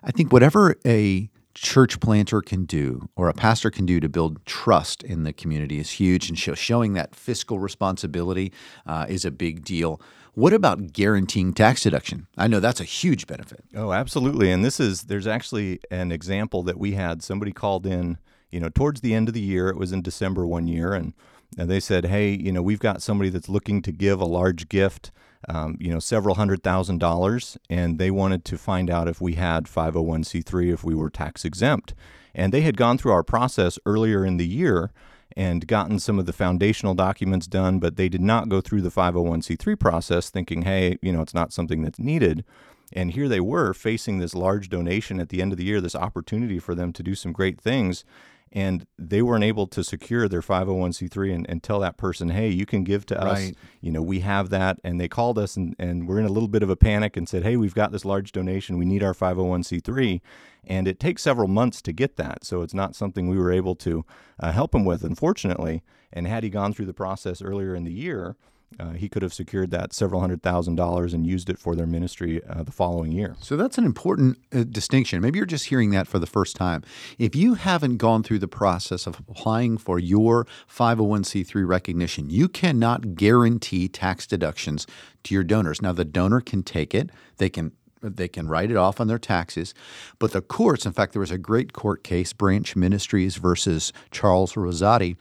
I 0.02 0.10
think 0.10 0.32
whatever 0.32 0.76
a 0.86 1.30
church 1.54 1.98
planter 1.98 2.40
can 2.40 2.64
do 2.64 3.08
or 3.16 3.28
a 3.28 3.34
pastor 3.34 3.70
can 3.70 3.84
do 3.84 3.98
to 3.98 4.08
build 4.08 4.44
trust 4.46 5.02
in 5.02 5.24
the 5.24 5.32
community 5.32 5.78
is 5.78 5.90
huge 5.90 6.28
and 6.28 6.38
show, 6.38 6.54
showing 6.54 6.92
that 6.94 7.14
fiscal 7.14 7.58
responsibility 7.58 8.52
uh, 8.86 9.06
is 9.08 9.24
a 9.24 9.30
big 9.30 9.64
deal 9.64 10.00
what 10.38 10.52
about 10.52 10.92
guaranteeing 10.92 11.52
tax 11.52 11.82
deduction? 11.82 12.28
I 12.36 12.46
know 12.46 12.60
that's 12.60 12.80
a 12.80 12.84
huge 12.84 13.26
benefit. 13.26 13.64
Oh, 13.74 13.92
absolutely. 13.92 14.52
And 14.52 14.64
this 14.64 14.78
is 14.78 15.02
there's 15.02 15.26
actually 15.26 15.80
an 15.90 16.12
example 16.12 16.62
that 16.62 16.78
we 16.78 16.92
had. 16.92 17.24
Somebody 17.24 17.50
called 17.50 17.84
in, 17.86 18.18
you 18.50 18.60
know, 18.60 18.68
towards 18.68 19.00
the 19.00 19.14
end 19.14 19.28
of 19.28 19.34
the 19.34 19.40
year. 19.40 19.68
It 19.68 19.76
was 19.76 19.92
in 19.92 20.02
December 20.02 20.46
one 20.46 20.66
year, 20.66 20.92
and 20.92 21.12
and 21.56 21.70
they 21.70 21.80
said, 21.80 22.06
hey, 22.06 22.30
you 22.30 22.52
know, 22.52 22.62
we've 22.62 22.78
got 22.78 23.02
somebody 23.02 23.30
that's 23.30 23.48
looking 23.48 23.80
to 23.82 23.92
give 23.92 24.20
a 24.20 24.26
large 24.26 24.68
gift. 24.68 25.10
Um, 25.48 25.76
you 25.80 25.90
know, 25.90 26.00
several 26.00 26.34
hundred 26.34 26.64
thousand 26.64 26.98
dollars, 26.98 27.56
and 27.70 27.98
they 27.98 28.10
wanted 28.10 28.44
to 28.46 28.58
find 28.58 28.90
out 28.90 29.06
if 29.06 29.20
we 29.20 29.34
had 29.34 29.66
501c3, 29.66 30.72
if 30.72 30.82
we 30.82 30.96
were 30.96 31.10
tax 31.10 31.44
exempt. 31.44 31.94
And 32.34 32.52
they 32.52 32.62
had 32.62 32.76
gone 32.76 32.98
through 32.98 33.12
our 33.12 33.22
process 33.22 33.78
earlier 33.86 34.24
in 34.24 34.36
the 34.36 34.46
year, 34.46 34.90
and 35.36 35.68
gotten 35.68 36.00
some 36.00 36.18
of 36.18 36.26
the 36.26 36.32
foundational 36.32 36.94
documents 36.94 37.46
done, 37.46 37.78
but 37.78 37.96
they 37.96 38.08
did 38.08 38.20
not 38.20 38.48
go 38.48 38.60
through 38.60 38.82
the 38.82 38.90
501c3 38.90 39.78
process 39.78 40.30
thinking, 40.30 40.62
hey, 40.62 40.98
you 41.00 41.12
know, 41.12 41.22
it's 41.22 41.34
not 41.34 41.52
something 41.52 41.82
that's 41.82 42.00
needed. 42.00 42.44
And 42.92 43.12
here 43.12 43.28
they 43.28 43.40
were 43.40 43.72
facing 43.72 44.18
this 44.18 44.34
large 44.34 44.68
donation 44.68 45.20
at 45.20 45.28
the 45.28 45.40
end 45.40 45.52
of 45.52 45.58
the 45.58 45.64
year, 45.64 45.80
this 45.80 45.94
opportunity 45.94 46.58
for 46.58 46.74
them 46.74 46.92
to 46.94 47.02
do 47.04 47.14
some 47.14 47.32
great 47.32 47.60
things 47.60 48.04
and 48.52 48.86
they 48.98 49.22
weren't 49.22 49.44
able 49.44 49.66
to 49.66 49.84
secure 49.84 50.28
their 50.28 50.40
501c3 50.40 51.34
and, 51.34 51.48
and 51.48 51.62
tell 51.62 51.80
that 51.80 51.96
person, 51.96 52.30
hey, 52.30 52.48
you 52.48 52.66
can 52.66 52.84
give 52.84 53.04
to 53.06 53.20
us. 53.20 53.38
You 53.80 53.92
know, 53.92 54.02
we 54.02 54.20
have 54.20 54.50
that. 54.50 54.78
And 54.82 55.00
they 55.00 55.08
called 55.08 55.38
us 55.38 55.56
and, 55.56 55.74
and 55.78 56.08
we're 56.08 56.18
in 56.18 56.24
a 56.24 56.32
little 56.32 56.48
bit 56.48 56.62
of 56.62 56.70
a 56.70 56.76
panic 56.76 57.16
and 57.16 57.28
said, 57.28 57.42
hey, 57.42 57.56
we've 57.56 57.74
got 57.74 57.92
this 57.92 58.04
large 58.04 58.32
donation. 58.32 58.78
We 58.78 58.84
need 58.84 59.02
our 59.02 59.14
501c3. 59.14 60.20
And 60.64 60.88
it 60.88 60.98
takes 60.98 61.22
several 61.22 61.48
months 61.48 61.82
to 61.82 61.92
get 61.92 62.16
that. 62.16 62.44
So 62.44 62.62
it's 62.62 62.74
not 62.74 62.96
something 62.96 63.28
we 63.28 63.38
were 63.38 63.52
able 63.52 63.74
to 63.76 64.04
uh, 64.40 64.52
help 64.52 64.74
him 64.74 64.84
with, 64.84 65.04
unfortunately. 65.04 65.82
And 66.12 66.26
had 66.26 66.42
he 66.42 66.50
gone 66.50 66.72
through 66.72 66.86
the 66.86 66.94
process 66.94 67.42
earlier 67.42 67.74
in 67.74 67.84
the 67.84 67.92
year, 67.92 68.36
uh, 68.78 68.90
he 68.90 69.08
could 69.08 69.22
have 69.22 69.32
secured 69.32 69.70
that 69.70 69.92
several 69.92 70.20
hundred 70.20 70.42
thousand 70.42 70.76
dollars 70.76 71.14
and 71.14 71.26
used 71.26 71.48
it 71.50 71.58
for 71.58 71.74
their 71.74 71.86
ministry 71.86 72.40
uh, 72.44 72.62
the 72.62 72.70
following 72.70 73.12
year. 73.12 73.34
So 73.40 73.56
that's 73.56 73.78
an 73.78 73.84
important 73.84 74.38
uh, 74.54 74.64
distinction. 74.64 75.20
Maybe 75.20 75.38
you're 75.38 75.46
just 75.46 75.66
hearing 75.66 75.90
that 75.90 76.06
for 76.06 76.18
the 76.18 76.26
first 76.26 76.54
time. 76.54 76.82
If 77.18 77.34
you 77.34 77.54
haven't 77.54 77.96
gone 77.96 78.22
through 78.22 78.38
the 78.40 78.48
process 78.48 79.06
of 79.06 79.18
applying 79.18 79.78
for 79.78 79.98
your 79.98 80.46
501c3 80.70 81.66
recognition, 81.66 82.30
you 82.30 82.48
cannot 82.48 83.14
guarantee 83.14 83.88
tax 83.88 84.26
deductions 84.26 84.86
to 85.24 85.34
your 85.34 85.44
donors. 85.44 85.82
Now, 85.82 85.92
the 85.92 86.04
donor 86.04 86.40
can 86.40 86.62
take 86.62 86.94
it, 86.94 87.10
they 87.38 87.48
can 87.48 87.72
they 88.00 88.28
can 88.28 88.46
write 88.46 88.70
it 88.70 88.76
off 88.76 89.00
on 89.00 89.08
their 89.08 89.18
taxes. 89.18 89.74
But 90.20 90.30
the 90.30 90.40
courts, 90.40 90.86
in 90.86 90.92
fact, 90.92 91.14
there 91.14 91.20
was 91.20 91.32
a 91.32 91.38
great 91.38 91.72
court 91.72 92.04
case, 92.04 92.32
Branch 92.32 92.76
Ministries 92.76 93.36
versus 93.36 93.92
Charles 94.12 94.52
Rossotti. 94.54 95.16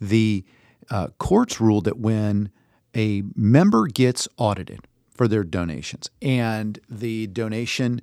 The 0.00 0.44
uh, 0.88 1.08
courts 1.18 1.60
ruled 1.60 1.84
that 1.84 1.98
when 1.98 2.50
a 2.96 3.22
member 3.34 3.86
gets 3.86 4.28
audited 4.36 4.80
for 5.14 5.28
their 5.28 5.44
donations. 5.44 6.10
And 6.20 6.78
the 6.88 7.26
donation 7.28 8.00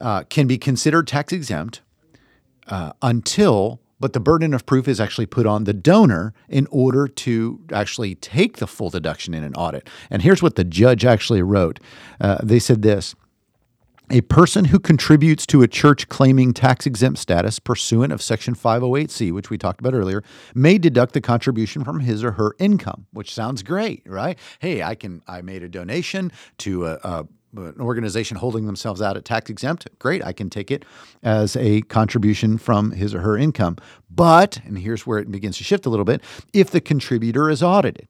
uh, 0.00 0.24
can 0.24 0.46
be 0.46 0.58
considered 0.58 1.06
tax 1.06 1.32
exempt 1.32 1.82
uh, 2.68 2.92
until, 3.02 3.80
but 3.98 4.12
the 4.12 4.20
burden 4.20 4.54
of 4.54 4.64
proof 4.64 4.88
is 4.88 5.00
actually 5.00 5.26
put 5.26 5.46
on 5.46 5.64
the 5.64 5.74
donor 5.74 6.32
in 6.48 6.66
order 6.70 7.06
to 7.06 7.60
actually 7.72 8.14
take 8.14 8.58
the 8.58 8.66
full 8.66 8.90
deduction 8.90 9.34
in 9.34 9.44
an 9.44 9.54
audit. 9.54 9.88
And 10.08 10.22
here's 10.22 10.42
what 10.42 10.56
the 10.56 10.64
judge 10.64 11.04
actually 11.04 11.42
wrote 11.42 11.80
uh, 12.20 12.38
they 12.42 12.58
said 12.58 12.82
this. 12.82 13.14
A 14.12 14.22
person 14.22 14.64
who 14.64 14.80
contributes 14.80 15.46
to 15.46 15.62
a 15.62 15.68
church 15.68 16.08
claiming 16.08 16.52
tax 16.52 16.84
exempt 16.84 17.20
status 17.20 17.60
pursuant 17.60 18.12
of 18.12 18.20
Section 18.20 18.56
508C, 18.56 19.30
which 19.30 19.50
we 19.50 19.56
talked 19.56 19.78
about 19.78 19.94
earlier, 19.94 20.24
may 20.52 20.78
deduct 20.78 21.12
the 21.12 21.20
contribution 21.20 21.84
from 21.84 22.00
his 22.00 22.24
or 22.24 22.32
her 22.32 22.56
income, 22.58 23.06
which 23.12 23.32
sounds 23.32 23.62
great, 23.62 24.02
right? 24.06 24.36
Hey, 24.58 24.82
I 24.82 24.96
can 24.96 25.22
I 25.28 25.42
made 25.42 25.62
a 25.62 25.68
donation 25.68 26.32
to 26.58 26.86
a, 26.86 26.98
a 27.04 27.28
an 27.56 27.80
organization 27.80 28.36
holding 28.36 28.66
themselves 28.66 29.02
out 29.02 29.16
at 29.16 29.24
tax 29.24 29.50
exempt, 29.50 29.88
great, 29.98 30.24
I 30.24 30.32
can 30.32 30.50
take 30.50 30.70
it 30.70 30.84
as 31.22 31.56
a 31.56 31.82
contribution 31.82 32.58
from 32.58 32.92
his 32.92 33.14
or 33.14 33.20
her 33.20 33.36
income. 33.36 33.76
But, 34.08 34.60
and 34.64 34.78
here's 34.78 35.06
where 35.06 35.18
it 35.18 35.30
begins 35.30 35.58
to 35.58 35.64
shift 35.64 35.86
a 35.86 35.90
little 35.90 36.04
bit, 36.04 36.22
if 36.52 36.70
the 36.70 36.80
contributor 36.80 37.50
is 37.50 37.62
audited, 37.62 38.06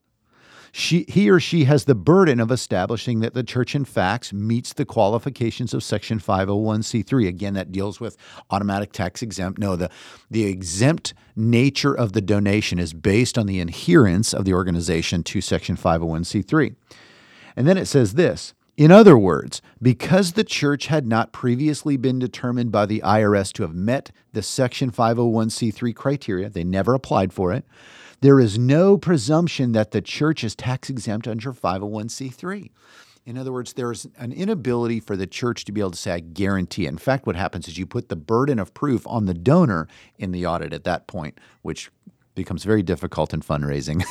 she, 0.73 1.05
he 1.09 1.31
or 1.31 1.41
she 1.41 1.65
has 1.65 1.85
the 1.85 1.95
burden 1.95 2.41
of 2.41 2.51
establishing 2.51 3.21
that 3.21 3.35
the 3.35 3.43
church, 3.43 3.75
in 3.75 3.85
fact, 3.85 4.33
meets 4.33 4.73
the 4.73 4.85
qualifications 4.85 5.75
of 5.75 5.83
Section 5.83 6.21
501c3. 6.21 7.29
Again, 7.29 7.55
that 7.55 7.73
deals 7.73 8.01
with 8.01 8.17
automatic 8.51 8.93
tax 8.93 9.23
exempt. 9.23 9.59
No, 9.59 9.77
the, 9.77 9.91
the 10.31 10.45
exempt 10.45 11.15
nature 11.35 11.95
of 11.95 12.13
the 12.13 12.21
donation 12.21 12.79
is 12.79 12.93
based 12.93 13.37
on 13.37 13.47
the 13.47 13.61
adherence 13.61 14.33
of 14.33 14.45
the 14.45 14.55
organization 14.55 15.23
to 15.25 15.41
Section 15.41 15.77
501c3. 15.77 16.75
And 17.57 17.67
then 17.67 17.77
it 17.77 17.87
says 17.87 18.15
this 18.15 18.55
in 18.81 18.91
other 18.91 19.19
words, 19.19 19.61
because 19.83 20.33
the 20.33 20.43
church 20.43 20.87
had 20.87 21.07
not 21.07 21.33
previously 21.33 21.99
been 21.99 22.19
determined 22.19 22.73
by 22.73 22.87
the 22.87 23.03
IRS 23.05 23.53
to 23.53 23.63
have 23.63 23.75
met 23.75 24.11
the 24.33 24.43
Section 24.43 24.91
501c3 24.91 25.95
criteria, 25.95 26.49
they 26.49 26.65
never 26.65 26.95
applied 26.95 27.31
for 27.31 27.53
it, 27.53 27.67
there 28.21 28.41
is 28.41 28.59
no 28.59 28.99
presumption 28.99 29.73
that 29.73 29.93
the 29.93 30.03
church 30.03 30.45
is 30.45 30.55
tax 30.55 30.91
exempt 30.91 31.27
under 31.27 31.53
501c3. 31.53 32.71
In 33.27 33.39
other 33.39 33.53
words, 33.53 33.75
there's 33.75 34.07
an 34.17 34.33
inability 34.33 34.99
for 34.99 35.17
the 35.17 35.27
church 35.27 35.65
to 35.67 35.73
be 35.73 35.81
able 35.81 35.91
to 35.93 35.97
say, 35.97 36.13
I 36.13 36.21
guarantee. 36.21 36.87
In 36.87 36.99
fact, 36.99 37.27
what 37.27 37.37
happens 37.37 37.69
is 37.69 37.79
you 37.79 37.87
put 37.87 38.09
the 38.09 38.17
burden 38.17 38.59
of 38.59 38.75
proof 38.75 39.07
on 39.07 39.27
the 39.27 39.35
donor 39.35 39.89
in 40.19 40.33
the 40.33 40.47
audit 40.47 40.73
at 40.73 40.85
that 40.85 41.07
point, 41.07 41.39
which 41.63 41.91
becomes 42.35 42.65
very 42.65 42.83
difficult 42.83 43.35
in 43.35 43.41
fundraising. 43.41 44.03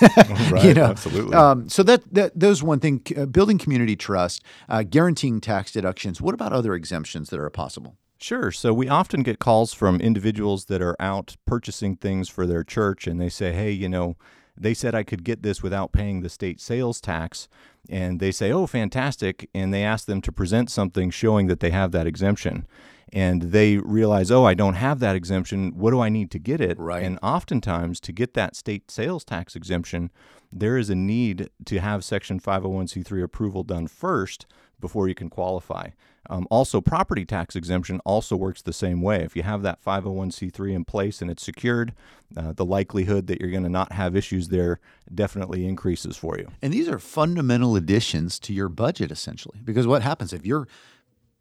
right, 0.51 0.63
you 0.63 0.73
know? 0.73 0.85
absolutely. 0.85 1.35
Um, 1.35 1.67
so 1.69 1.83
that, 1.83 2.03
that 2.13 2.39
those 2.39 2.61
one 2.61 2.79
thing, 2.79 3.01
uh, 3.17 3.25
building 3.25 3.57
community 3.57 3.95
trust, 3.95 4.43
uh, 4.67 4.83
guaranteeing 4.83 5.41
tax 5.41 5.71
deductions. 5.71 6.21
What 6.21 6.33
about 6.33 6.53
other 6.53 6.75
exemptions 6.75 7.29
that 7.29 7.39
are 7.39 7.49
possible? 7.49 7.97
Sure. 8.19 8.51
So 8.51 8.73
we 8.73 8.87
often 8.89 9.23
get 9.23 9.39
calls 9.39 9.73
from 9.73 10.01
individuals 10.01 10.65
that 10.65 10.81
are 10.81 10.95
out 10.99 11.37
purchasing 11.45 11.95
things 11.95 12.29
for 12.29 12.45
their 12.45 12.63
church, 12.63 13.07
and 13.07 13.19
they 13.19 13.29
say, 13.29 13.53
"Hey, 13.53 13.71
you 13.71 13.89
know." 13.89 14.15
They 14.61 14.73
said 14.73 14.93
I 14.93 15.03
could 15.03 15.23
get 15.23 15.41
this 15.41 15.63
without 15.63 15.93
paying 15.93 16.19
the 16.19 16.27
state 16.27 16.59
sales 16.59 16.99
tax. 16.99 17.47
And 17.89 18.19
they 18.19 18.31
say, 18.31 18.51
oh, 18.51 18.67
fantastic. 18.67 19.49
And 19.53 19.73
they 19.73 19.85
ask 19.85 20.05
them 20.05 20.19
to 20.23 20.33
present 20.33 20.69
something 20.69 21.11
showing 21.11 21.47
that 21.47 21.61
they 21.61 21.69
have 21.69 21.93
that 21.93 22.05
exemption 22.05 22.67
and 23.11 23.41
they 23.41 23.77
realize, 23.77 24.31
oh, 24.31 24.45
I 24.45 24.53
don't 24.53 24.75
have 24.75 24.99
that 24.99 25.15
exemption. 25.15 25.71
What 25.75 25.91
do 25.91 25.99
I 25.99 26.09
need 26.09 26.31
to 26.31 26.39
get 26.39 26.61
it? 26.61 26.77
Right. 26.79 27.03
And 27.03 27.19
oftentimes, 27.21 27.99
to 28.01 28.11
get 28.11 28.33
that 28.35 28.55
state 28.55 28.91
sales 28.91 29.23
tax 29.23 29.55
exemption, 29.55 30.11
there 30.51 30.77
is 30.77 30.89
a 30.89 30.95
need 30.95 31.49
to 31.65 31.79
have 31.79 32.03
Section 32.03 32.39
501c3 32.39 33.23
approval 33.23 33.63
done 33.63 33.87
first 33.87 34.45
before 34.79 35.07
you 35.07 35.15
can 35.15 35.29
qualify. 35.29 35.89
Um, 36.29 36.47
also, 36.51 36.79
property 36.79 37.25
tax 37.25 37.55
exemption 37.55 37.99
also 38.05 38.35
works 38.35 38.61
the 38.61 38.73
same 38.73 39.01
way. 39.01 39.23
If 39.23 39.35
you 39.35 39.43
have 39.43 39.63
that 39.63 39.83
501c3 39.83 40.73
in 40.73 40.85
place 40.85 41.21
and 41.21 41.31
it's 41.31 41.43
secured, 41.43 41.93
uh, 42.37 42.53
the 42.53 42.65
likelihood 42.65 43.27
that 43.27 43.41
you're 43.41 43.49
going 43.49 43.63
to 43.63 43.69
not 43.69 43.93
have 43.93 44.15
issues 44.15 44.49
there 44.49 44.79
definitely 45.13 45.65
increases 45.65 46.17
for 46.17 46.37
you. 46.37 46.49
And 46.61 46.71
these 46.71 46.87
are 46.87 46.99
fundamental 46.99 47.75
additions 47.75 48.37
to 48.39 48.53
your 48.53 48.69
budget, 48.69 49.11
essentially. 49.11 49.59
Because 49.63 49.87
what 49.87 50.03
happens 50.03 50.31
if 50.31 50.45
you're 50.45 50.67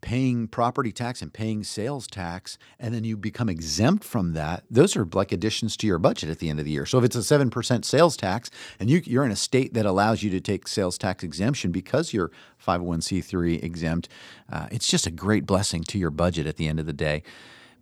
paying 0.01 0.47
property 0.47 0.91
tax 0.91 1.21
and 1.21 1.33
paying 1.33 1.63
sales 1.63 2.07
tax, 2.07 2.57
and 2.79 2.93
then 2.93 3.03
you 3.03 3.17
become 3.17 3.49
exempt 3.49 4.03
from 4.03 4.33
that, 4.33 4.63
those 4.69 4.95
are 4.95 5.05
like 5.13 5.31
additions 5.31 5.75
to 5.77 5.87
your 5.87 5.99
budget 5.99 6.29
at 6.29 6.39
the 6.39 6.49
end 6.49 6.59
of 6.59 6.65
the 6.65 6.71
year. 6.71 6.85
So 6.85 6.97
if 6.97 7.03
it's 7.03 7.15
a 7.15 7.19
7% 7.19 7.85
sales 7.85 8.17
tax 8.17 8.49
and 8.79 8.89
you, 8.89 9.01
you're 9.05 9.25
in 9.25 9.31
a 9.31 9.35
state 9.35 9.73
that 9.73 9.85
allows 9.85 10.23
you 10.23 10.29
to 10.31 10.39
take 10.39 10.67
sales 10.67 10.97
tax 10.97 11.23
exemption 11.23 11.71
because 11.71 12.13
you're 12.13 12.31
501c3 12.65 13.63
exempt, 13.63 14.09
uh, 14.51 14.67
it's 14.71 14.87
just 14.87 15.07
a 15.07 15.11
great 15.11 15.45
blessing 15.45 15.83
to 15.85 15.97
your 15.97 16.11
budget 16.11 16.47
at 16.47 16.57
the 16.57 16.67
end 16.67 16.79
of 16.79 16.85
the 16.85 16.93
day. 16.93 17.23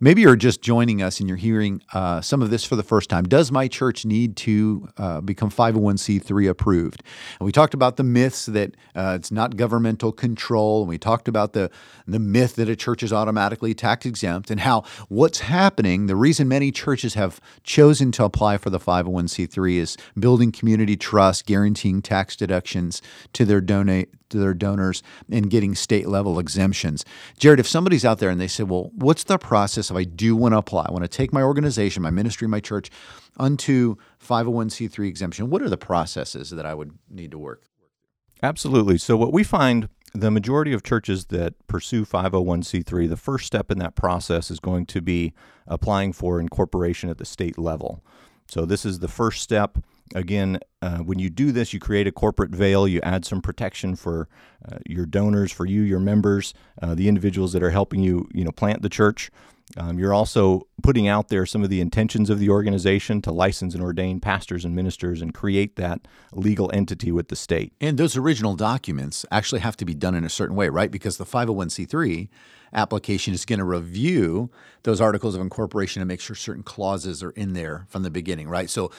Maybe 0.00 0.22
you're 0.22 0.36
just 0.36 0.62
joining 0.62 1.02
us 1.02 1.18
and 1.18 1.28
you're 1.28 1.36
hearing 1.36 1.82
uh, 1.92 2.20
some 2.20 2.40
of 2.40 2.50
this 2.50 2.64
for 2.64 2.76
the 2.76 2.84
first 2.84 3.10
time. 3.10 3.24
Does 3.24 3.50
my 3.50 3.66
church 3.66 4.04
need 4.04 4.36
to 4.36 4.88
uh, 4.96 5.20
become 5.20 5.50
501c3 5.50 6.48
approved? 6.48 7.02
And 7.40 7.46
we 7.46 7.50
talked 7.50 7.74
about 7.74 7.96
the 7.96 8.04
myths 8.04 8.46
that 8.46 8.76
uh, 8.94 9.14
it's 9.16 9.32
not 9.32 9.56
governmental 9.56 10.12
control, 10.12 10.82
and 10.82 10.88
we 10.88 10.98
talked 10.98 11.26
about 11.26 11.52
the 11.52 11.68
the 12.06 12.20
myth 12.20 12.54
that 12.56 12.68
a 12.68 12.76
church 12.76 13.02
is 13.02 13.12
automatically 13.12 13.74
tax 13.74 14.06
exempt, 14.06 14.52
and 14.52 14.60
how 14.60 14.84
what's 15.08 15.40
happening. 15.40 16.06
The 16.06 16.16
reason 16.16 16.46
many 16.46 16.70
churches 16.70 17.14
have 17.14 17.40
chosen 17.64 18.12
to 18.12 18.24
apply 18.24 18.58
for 18.58 18.70
the 18.70 18.78
501c3 18.78 19.76
is 19.76 19.96
building 20.16 20.52
community 20.52 20.96
trust, 20.96 21.44
guaranteeing 21.44 22.02
tax 22.02 22.36
deductions 22.36 23.02
to 23.32 23.44
their 23.44 23.60
donate 23.60 24.10
to 24.30 24.38
their 24.38 24.54
donors 24.54 25.02
and 25.30 25.50
getting 25.50 25.74
state 25.74 26.08
level 26.08 26.38
exemptions. 26.38 27.04
Jared, 27.38 27.60
if 27.60 27.68
somebody's 27.68 28.04
out 28.04 28.18
there 28.18 28.30
and 28.30 28.40
they 28.40 28.48
say, 28.48 28.62
well, 28.62 28.90
what's 28.94 29.24
the 29.24 29.38
process 29.38 29.90
if 29.90 29.96
I 29.96 30.04
do 30.04 30.36
want 30.36 30.54
to 30.54 30.58
apply? 30.58 30.86
I 30.88 30.92
want 30.92 31.04
to 31.04 31.08
take 31.08 31.32
my 31.32 31.42
organization, 31.42 32.02
my 32.02 32.10
ministry, 32.10 32.48
my 32.48 32.60
church 32.60 32.90
unto 33.38 33.96
501c3 34.24 35.06
exemption. 35.06 35.50
What 35.50 35.62
are 35.62 35.68
the 35.68 35.76
processes 35.76 36.50
that 36.50 36.66
I 36.66 36.74
would 36.74 36.92
need 37.10 37.30
to 37.30 37.38
work? 37.38 37.64
Absolutely. 38.42 38.98
So, 38.98 39.16
what 39.16 39.32
we 39.32 39.42
find 39.42 39.88
the 40.14 40.30
majority 40.30 40.72
of 40.72 40.82
churches 40.82 41.26
that 41.26 41.54
pursue 41.66 42.04
501c3, 42.04 43.08
the 43.08 43.16
first 43.16 43.46
step 43.46 43.70
in 43.70 43.78
that 43.78 43.94
process 43.94 44.50
is 44.50 44.60
going 44.60 44.86
to 44.86 45.00
be 45.00 45.32
applying 45.66 46.12
for 46.12 46.40
incorporation 46.40 47.10
at 47.10 47.18
the 47.18 47.24
state 47.24 47.58
level. 47.58 48.04
So, 48.48 48.64
this 48.64 48.84
is 48.84 49.00
the 49.00 49.08
first 49.08 49.42
step. 49.42 49.78
Again, 50.14 50.58
uh, 50.82 50.98
when 50.98 51.18
you 51.18 51.30
do 51.30 51.52
this, 51.52 51.72
you 51.72 51.80
create 51.80 52.06
a 52.06 52.12
corporate 52.12 52.50
veil. 52.50 52.86
You 52.86 53.00
add 53.02 53.24
some 53.24 53.40
protection 53.40 53.96
for 53.96 54.28
uh, 54.70 54.78
your 54.86 55.06
donors, 55.06 55.52
for 55.52 55.66
you, 55.66 55.82
your 55.82 56.00
members, 56.00 56.54
uh, 56.80 56.94
the 56.94 57.08
individuals 57.08 57.52
that 57.52 57.62
are 57.62 57.70
helping 57.70 58.02
you, 58.02 58.28
you 58.32 58.44
know, 58.44 58.52
plant 58.52 58.82
the 58.82 58.88
church. 58.88 59.30
Um, 59.76 59.98
you're 59.98 60.14
also 60.14 60.66
putting 60.82 61.08
out 61.08 61.28
there 61.28 61.44
some 61.44 61.62
of 61.62 61.70
the 61.70 61.80
intentions 61.80 62.30
of 62.30 62.38
the 62.38 62.48
organization 62.48 63.20
to 63.22 63.30
license 63.30 63.74
and 63.74 63.82
ordain 63.82 64.18
pastors 64.18 64.64
and 64.64 64.74
ministers 64.74 65.20
and 65.20 65.34
create 65.34 65.76
that 65.76 66.08
legal 66.32 66.70
entity 66.72 67.12
with 67.12 67.28
the 67.28 67.36
state. 67.36 67.74
And 67.80 67.98
those 67.98 68.16
original 68.16 68.56
documents 68.56 69.26
actually 69.30 69.60
have 69.60 69.76
to 69.78 69.84
be 69.84 69.94
done 69.94 70.14
in 70.14 70.24
a 70.24 70.30
certain 70.30 70.56
way, 70.56 70.68
right? 70.70 70.90
Because 70.90 71.18
the 71.18 71.26
501c3 71.26 72.28
application 72.72 73.34
is 73.34 73.44
going 73.44 73.58
to 73.58 73.64
review 73.64 74.50
those 74.84 75.00
articles 75.00 75.34
of 75.34 75.40
incorporation 75.40 76.00
and 76.00 76.08
make 76.08 76.20
sure 76.20 76.36
certain 76.36 76.62
clauses 76.62 77.22
are 77.22 77.30
in 77.30 77.52
there 77.52 77.86
from 77.88 78.02
the 78.02 78.10
beginning, 78.10 78.48
right? 78.48 78.70
So 78.70 78.90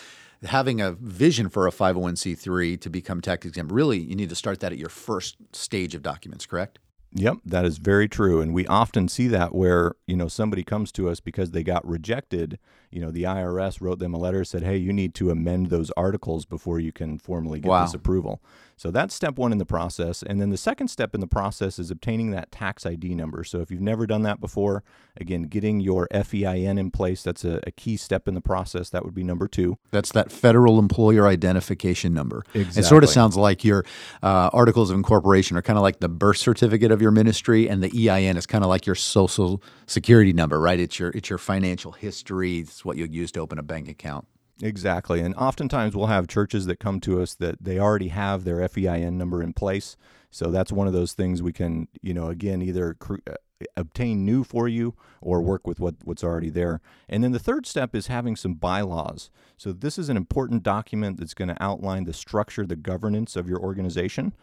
having 0.43 0.81
a 0.81 0.93
vision 0.93 1.49
for 1.49 1.67
a 1.67 1.71
501c3 1.71 2.79
to 2.81 2.89
become 2.89 3.21
tax 3.21 3.45
exempt, 3.45 3.71
really, 3.71 3.99
you 3.99 4.15
need 4.15 4.29
to 4.29 4.35
start 4.35 4.59
that 4.61 4.71
at 4.71 4.77
your 4.77 4.89
first 4.89 5.37
stage 5.53 5.95
of 5.95 6.01
documents, 6.01 6.45
correct? 6.45 6.79
Yep, 7.13 7.37
that 7.45 7.65
is 7.65 7.79
very 7.79 8.07
true. 8.07 8.39
And 8.39 8.53
we 8.53 8.67
often 8.67 9.07
see 9.07 9.27
that 9.29 9.55
where, 9.55 9.93
you 10.05 10.15
know, 10.15 10.27
somebody 10.27 10.63
comes 10.63 10.91
to 10.93 11.09
us 11.09 11.19
because 11.19 11.51
they 11.51 11.63
got 11.63 11.85
rejected. 11.87 12.59
You 12.91 13.01
know, 13.01 13.09
the 13.09 13.23
IRS 13.23 13.81
wrote 13.81 13.97
them 13.99 14.13
a 14.13 14.19
letter, 14.19 14.43
said, 14.43 14.61
hey, 14.61 14.77
you 14.77 14.93
need 14.93 15.15
to 15.15 15.31
amend 15.31 15.69
those 15.69 15.89
articles 15.97 16.45
before 16.45 16.79
you 16.79 16.91
can 16.91 17.17
formally 17.17 17.59
get 17.59 17.69
wow. 17.69 17.83
this 17.83 17.95
approval. 17.95 18.41
So 18.79 18.91
that's 18.91 19.13
step 19.13 19.37
one 19.37 19.51
in 19.51 19.57
the 19.57 19.65
process. 19.65 20.23
And 20.23 20.39
then 20.39 20.51
the 20.51 20.57
second 20.57 20.87
step 20.87 21.13
in 21.13 21.19
the 21.19 21.27
process 21.27 21.79
is 21.79 21.91
obtaining 21.91 22.31
that 22.31 22.49
tax 22.49 22.85
ID 22.85 23.13
number. 23.13 23.43
So 23.43 23.59
if 23.59 23.69
you've 23.69 23.81
never 23.81 24.07
done 24.07 24.23
that 24.23 24.39
before, 24.39 24.85
again, 25.17 25.43
getting 25.43 25.81
your 25.81 26.07
FEIN 26.13 26.77
in 26.77 26.89
place, 26.89 27.21
that's 27.21 27.43
a, 27.43 27.59
a 27.67 27.71
key 27.71 27.97
step 27.97 28.25
in 28.25 28.35
the 28.35 28.41
process. 28.41 28.89
That 28.89 29.03
would 29.03 29.13
be 29.13 29.21
number 29.21 29.49
two. 29.49 29.77
That's 29.91 30.13
that 30.13 30.31
federal 30.31 30.79
employer 30.79 31.27
identification 31.27 32.13
number. 32.13 32.45
Exactly. 32.53 32.79
It 32.79 32.85
sort 32.85 33.03
of 33.03 33.09
sounds 33.09 33.35
like 33.35 33.65
your 33.65 33.83
uh, 34.23 34.49
articles 34.53 34.91
of 34.91 34.95
incorporation 34.95 35.57
are 35.57 35.61
kind 35.61 35.77
of 35.77 35.83
like 35.83 35.99
the 35.99 36.07
birth 36.07 36.37
certificate 36.37 36.93
of 36.93 37.01
your 37.01 37.11
ministry, 37.11 37.67
and 37.67 37.83
the 37.83 38.09
EIN 38.09 38.37
is 38.37 38.45
kind 38.45 38.63
of 38.63 38.69
like 38.69 38.85
your 38.85 38.95
social 38.95 39.61
security 39.87 40.31
number, 40.31 40.57
right? 40.57 40.79
It's 40.79 40.97
your 40.97 41.09
it's 41.09 41.29
your 41.29 41.37
financial 41.37 41.91
history. 41.91 42.59
It's 42.59 42.85
what 42.85 42.95
you'll 42.95 43.09
use 43.09 43.33
to 43.33 43.41
open 43.41 43.59
a 43.59 43.63
bank 43.63 43.89
account. 43.89 44.25
Exactly. 44.61 45.21
And 45.21 45.35
oftentimes 45.35 45.95
we'll 45.95 46.07
have 46.07 46.27
churches 46.27 46.65
that 46.65 46.79
come 46.79 46.99
to 47.01 47.21
us 47.21 47.33
that 47.35 47.63
they 47.63 47.79
already 47.79 48.09
have 48.09 48.43
their 48.43 48.67
FEIN 48.67 49.17
number 49.17 49.41
in 49.41 49.53
place. 49.53 49.95
So 50.31 50.51
that's 50.51 50.71
one 50.71 50.87
of 50.87 50.93
those 50.93 51.13
things 51.13 51.41
we 51.41 51.53
can, 51.53 51.87
you 52.01 52.13
know, 52.13 52.27
again, 52.27 52.61
either 52.61 52.97
uh, 53.09 53.33
obtain 53.75 54.25
new 54.25 54.43
for 54.43 54.67
you 54.67 54.95
or 55.21 55.41
work 55.41 55.67
with 55.67 55.79
what, 55.79 55.95
what's 56.03 56.23
already 56.23 56.49
there. 56.49 56.81
And 57.07 57.23
then 57.23 57.31
the 57.31 57.39
third 57.39 57.65
step 57.65 57.95
is 57.95 58.07
having 58.07 58.35
some 58.35 58.53
bylaws. 58.53 59.29
So 59.57 59.73
this 59.73 59.97
is 59.97 60.09
an 60.09 60.17
important 60.17 60.63
document 60.63 61.17
that's 61.17 61.33
going 61.33 61.49
to 61.49 61.61
outline 61.63 62.05
the 62.05 62.13
structure, 62.13 62.65
the 62.65 62.75
governance 62.75 63.35
of 63.35 63.49
your 63.49 63.59
organization. 63.59 64.33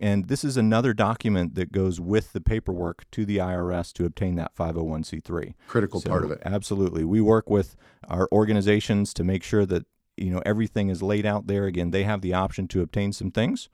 And 0.00 0.28
this 0.28 0.44
is 0.44 0.56
another 0.56 0.92
document 0.92 1.54
that 1.54 1.72
goes 1.72 2.00
with 2.00 2.32
the 2.32 2.40
paperwork 2.40 3.10
to 3.12 3.24
the 3.24 3.38
IRS 3.38 3.92
to 3.94 4.04
obtain 4.04 4.36
that 4.36 4.54
501c3. 4.54 5.54
Critical 5.66 6.00
So, 6.00 6.10
part 6.10 6.24
of 6.24 6.30
it. 6.30 6.42
Absolutely. 6.44 7.04
We 7.04 7.20
work 7.20 7.48
with 7.48 7.76
our 8.08 8.28
organizations 8.30 9.14
to 9.14 9.24
make 9.24 9.42
sure 9.42 9.64
that 9.66 9.86
you 10.16 10.30
know 10.30 10.42
everything 10.44 10.88
is 10.88 11.02
laid 11.02 11.24
out 11.26 11.46
there. 11.46 11.64
Again, 11.64 11.90
they 11.90 12.04
have 12.04 12.20
the 12.20 12.34
option 12.34 12.68
to 12.68 12.82
obtain 12.82 13.12
some 13.12 13.30
things. 13.30 13.68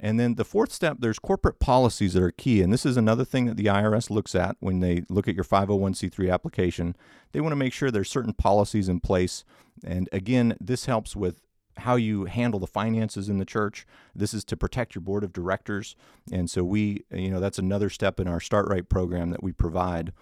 And 0.00 0.18
then 0.18 0.34
the 0.34 0.44
fourth 0.44 0.72
step, 0.72 0.98
there's 1.00 1.18
corporate 1.18 1.58
policies 1.58 2.14
that 2.14 2.22
are 2.22 2.30
key. 2.30 2.62
And 2.62 2.72
this 2.72 2.84
is 2.84 2.96
another 2.96 3.24
thing 3.24 3.46
that 3.46 3.56
the 3.56 3.66
IRS 3.66 4.10
looks 4.10 4.34
at 4.34 4.56
when 4.60 4.80
they 4.80 5.04
look 5.08 5.28
at 5.28 5.34
your 5.34 5.44
501c3 5.44 6.32
application. 6.32 6.96
They 7.32 7.40
want 7.40 7.52
to 7.52 7.56
make 7.56 7.72
sure 7.72 7.90
there's 7.90 8.10
certain 8.10 8.34
policies 8.34 8.88
in 8.88 9.00
place. 9.00 9.44
And 9.84 10.08
again, 10.12 10.56
this 10.60 10.86
helps 10.86 11.16
with 11.16 11.40
how 11.78 11.96
you 11.96 12.26
handle 12.26 12.60
the 12.60 12.66
finances 12.66 13.28
in 13.28 13.38
the 13.38 13.44
church. 13.44 13.86
This 14.14 14.34
is 14.34 14.44
to 14.44 14.56
protect 14.56 14.94
your 14.94 15.02
board 15.02 15.24
of 15.24 15.32
directors. 15.32 15.96
And 16.30 16.48
so 16.48 16.62
we, 16.62 17.04
you 17.10 17.30
know, 17.30 17.40
that's 17.40 17.58
another 17.58 17.90
step 17.90 18.20
in 18.20 18.28
our 18.28 18.40
Start 18.40 18.68
Right 18.68 18.88
program 18.88 19.30
that 19.30 19.42
we 19.42 19.52
provide. 19.52 20.12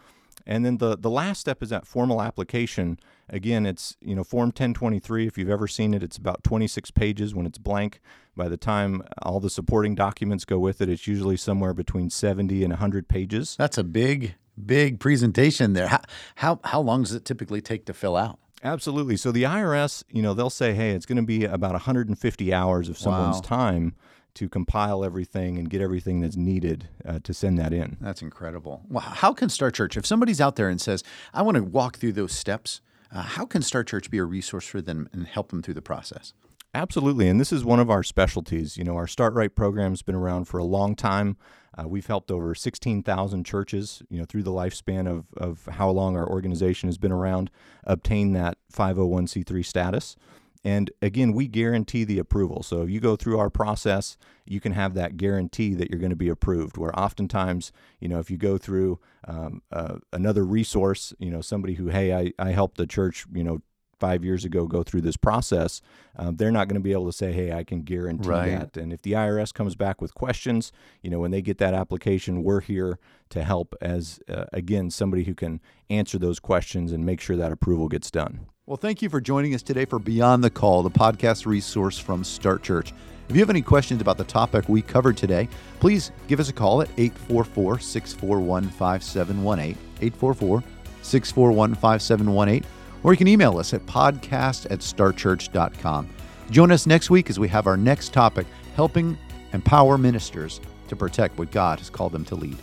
And 0.47 0.65
then 0.65 0.79
the, 0.79 0.97
the 0.97 1.11
last 1.11 1.41
step 1.41 1.63
is 1.63 1.69
that 1.69 1.87
formal 1.87 2.23
application. 2.23 2.99
Again, 3.33 3.65
it's 3.67 3.97
you 4.01 4.15
know 4.15 4.23
Form 4.23 4.49
1023. 4.49 5.27
If 5.27 5.39
you've 5.39 5.49
ever 5.51 5.67
seen 5.67 5.95
it, 5.95 6.03
it's 6.03 6.17
about 6.19 6.45
26 6.45 6.91
pages 6.93 7.35
when 7.35 7.47
it's 7.47 7.59
blank. 7.59 8.01
By 8.37 8.49
the 8.49 8.57
time 8.59 9.03
all 9.23 9.41
the 9.41 9.51
supporting 9.51 9.95
documents 9.95 10.45
go 10.45 10.59
with 10.59 10.81
it, 10.81 10.89
it's 10.89 11.07
usually 11.07 11.37
somewhere 11.37 11.73
between 11.75 12.11
70 12.11 12.63
and 12.63 12.73
100 12.73 13.09
pages. 13.09 13.57
That's 13.59 13.79
a 13.79 13.85
big, 13.85 14.35
big 14.65 15.01
presentation 15.01 15.73
there. 15.73 15.89
How, 15.89 16.01
how, 16.37 16.61
how 16.65 16.81
long 16.81 17.03
does 17.03 17.13
it 17.15 17.25
typically 17.25 17.61
take 17.61 17.87
to 17.87 17.95
fill 17.95 18.17
out? 18.17 18.39
Absolutely. 18.65 19.17
So 19.17 19.33
the 19.33 19.43
IRS, 19.43 20.05
you 20.11 20.23
know, 20.23 20.35
they'll 20.35 20.49
say, 20.51 20.73
hey, 20.73 20.91
it's 20.93 21.05
going 21.07 21.17
to 21.17 21.23
be 21.23 21.45
about 21.45 21.73
150 21.73 22.55
hours 22.55 22.89
of 22.89 22.97
someone's 22.97 23.37
Wow. 23.37 23.41
time 23.43 23.95
to 24.35 24.49
compile 24.49 25.05
everything 25.05 25.59
and 25.59 25.69
get 25.69 25.81
everything 25.83 26.21
that's 26.21 26.37
needed 26.37 26.89
uh, 27.05 27.19
to 27.25 27.35
send 27.35 27.59
that 27.59 27.73
in. 27.73 27.97
That's 28.01 28.23
incredible. 28.23 28.83
Well, 28.89 29.03
how 29.03 29.33
can 29.35 29.49
Start 29.51 29.75
Church, 29.75 29.97
if 29.97 30.07
somebody's 30.07 30.41
out 30.41 30.57
there 30.57 30.69
and 30.71 30.81
says, 30.81 31.03
I 31.35 31.43
want 31.43 31.57
to 31.57 31.63
walk 31.63 31.99
through 31.99 32.13
those 32.13 32.33
steps, 32.33 32.81
uh, 33.13 33.23
how 33.23 33.45
can 33.45 33.63
Start 33.63 33.89
Church 33.89 34.11
be 34.11 34.19
a 34.19 34.25
resource 34.25 34.67
for 34.67 34.81
them 34.81 35.09
and 35.13 35.27
help 35.27 35.51
them 35.51 35.63
through 35.63 35.75
the 35.75 35.83
process? 35.83 36.33
Absolutely. 36.75 37.29
And 37.29 37.39
this 37.39 37.53
is 37.53 37.65
one 37.65 37.81
of 37.81 37.91
our 37.91 38.03
specialties. 38.03 38.79
You 38.79 38.85
know, 38.85 38.97
our 38.97 39.07
Start 39.07 39.35
Right 39.35 39.55
program's 39.55 40.03
been 40.03 40.15
around 40.15 40.47
for 40.47 40.59
a 40.59 40.65
long 40.65 40.97
time. 40.97 41.37
Uh, 41.77 41.87
we've 41.87 42.07
helped 42.07 42.31
over 42.31 42.55
16,000 42.55 43.45
churches, 43.45 44.03
you 44.09 44.19
know, 44.19 44.25
through 44.25 44.43
the 44.43 44.51
lifespan 44.51 45.07
of, 45.07 45.27
of 45.37 45.67
how 45.75 45.91
long 45.91 46.17
our 46.17 46.29
organization 46.29 46.89
has 46.89 46.99
been 46.99 47.13
around, 47.13 47.51
obtain 47.85 48.33
that 48.33 48.57
501c3 48.73 49.65
status. 49.65 50.17
And 50.65 50.91
again, 51.01 51.33
we 51.33 51.49
guarantee 51.49 52.05
the 52.05 52.19
approval. 52.19 52.63
So 52.63 52.83
if 52.83 52.91
you 52.91 53.01
go 53.01 53.17
through 53.17 53.39
our 53.39 53.51
process, 53.51 54.17
you 54.47 54.61
can 54.61 54.73
have 54.73 54.95
that 54.95 55.17
guarantee 55.17 55.75
that 55.75 55.91
you're 55.91 55.99
going 55.99 56.11
to 56.11 56.17
be 56.17 56.29
approved. 56.29 56.77
Where 56.77 56.97
oftentimes, 56.99 57.73
you 58.01 58.09
know, 58.09 58.21
if 58.21 58.31
you 58.31 58.37
go 58.37 58.59
through 58.59 59.01
um, 59.27 59.63
uh, 59.73 59.97
another 60.13 60.45
resource, 60.45 61.13
you 61.19 61.31
know, 61.31 61.41
somebody 61.41 61.75
who, 61.75 61.89
hey, 61.89 62.15
I, 62.15 62.33
I 62.39 62.51
helped 62.53 62.77
the 62.77 62.87
church, 62.87 63.27
you 63.33 63.43
know, 63.43 63.61
five 63.99 64.25
years 64.25 64.45
ago 64.45 64.67
go 64.67 64.83
through 64.83 65.01
this 65.01 65.17
process, 65.17 65.81
um, 66.17 66.35
they're 66.35 66.51
not 66.51 66.67
going 66.67 66.75
to 66.75 66.83
be 66.83 66.91
able 66.91 67.07
to 67.07 67.13
say, 67.13 67.33
hey, 67.33 67.53
I 67.53 67.63
can 67.63 67.83
guarantee 67.83 68.29
Right. 68.29 68.51
that. 68.51 68.77
And 68.77 68.93
if 68.93 69.01
the 69.03 69.13
IRS 69.13 69.55
comes 69.55 69.77
back 69.77 70.01
with 70.01 70.13
questions, 70.13 70.73
you 71.03 71.11
know, 71.11 71.21
when 71.21 71.31
they 71.31 71.41
get 71.41 71.59
that 71.59 71.73
application, 71.73 72.43
we're 72.43 72.63
here 72.63 72.99
to 73.31 73.45
help 73.45 73.77
as, 73.81 74.19
uh, 74.29 74.47
again, 74.53 74.91
somebody 74.91 75.23
who 75.23 75.35
can 75.37 75.61
answer 75.89 76.19
those 76.19 76.41
questions 76.41 76.91
and 76.91 77.07
make 77.07 77.21
sure 77.21 77.37
that 77.37 77.53
approval 77.53 77.87
gets 77.89 78.11
done. 78.11 78.47
Well, 78.73 78.79
thank 78.79 79.03
you 79.03 79.11
for 79.11 79.21
joining 79.21 79.55
us 79.55 79.61
today 79.63 79.85
for 79.85 79.99
Beyond 79.99 80.43
the 80.43 80.49
Call, 80.49 80.83
the 80.83 80.91
podcast 80.91 81.45
resource 81.45 81.99
from 81.99 82.25
Start 82.25 82.63
Church. 82.63 82.95
If 83.29 83.37
you 83.37 83.43
have 83.43 83.51
any 83.51 83.61
questions 83.61 84.01
about 84.01 84.17
the 84.17 84.25
topic 84.25 84.67
we 84.67 84.81
covered 84.81 85.15
today, 85.15 85.47
please 85.79 86.11
give 86.27 86.41
us 86.41 86.49
a 86.49 86.55
call 86.55 86.81
at 86.81 86.89
844 86.97 87.81
641 87.81 88.71
5718. 88.71 89.77
844 90.01 90.65
641 91.03 91.75
5718. 91.75 92.65
Or 93.03 93.13
you 93.13 93.19
can 93.19 93.29
email 93.29 93.59
us 93.59 93.75
at 93.75 93.85
podcast 93.85 94.65
at 94.71 94.79
startchurch.com. 94.79 96.09
Join 96.51 96.73
us 96.73 96.87
next 96.87 97.11
week 97.11 97.29
as 97.29 97.39
we 97.39 97.49
have 97.49 97.67
our 97.67 97.77
next 97.77 98.15
topic 98.15 98.47
helping 98.75 99.19
empower 99.53 99.99
ministers 99.99 100.63
to 100.89 100.97
protect 100.97 101.37
what 101.37 101.51
God 101.51 101.79
has 101.79 101.91
called 101.91 102.13
them 102.13 102.25
to 102.25 102.37
lead. 102.37 102.57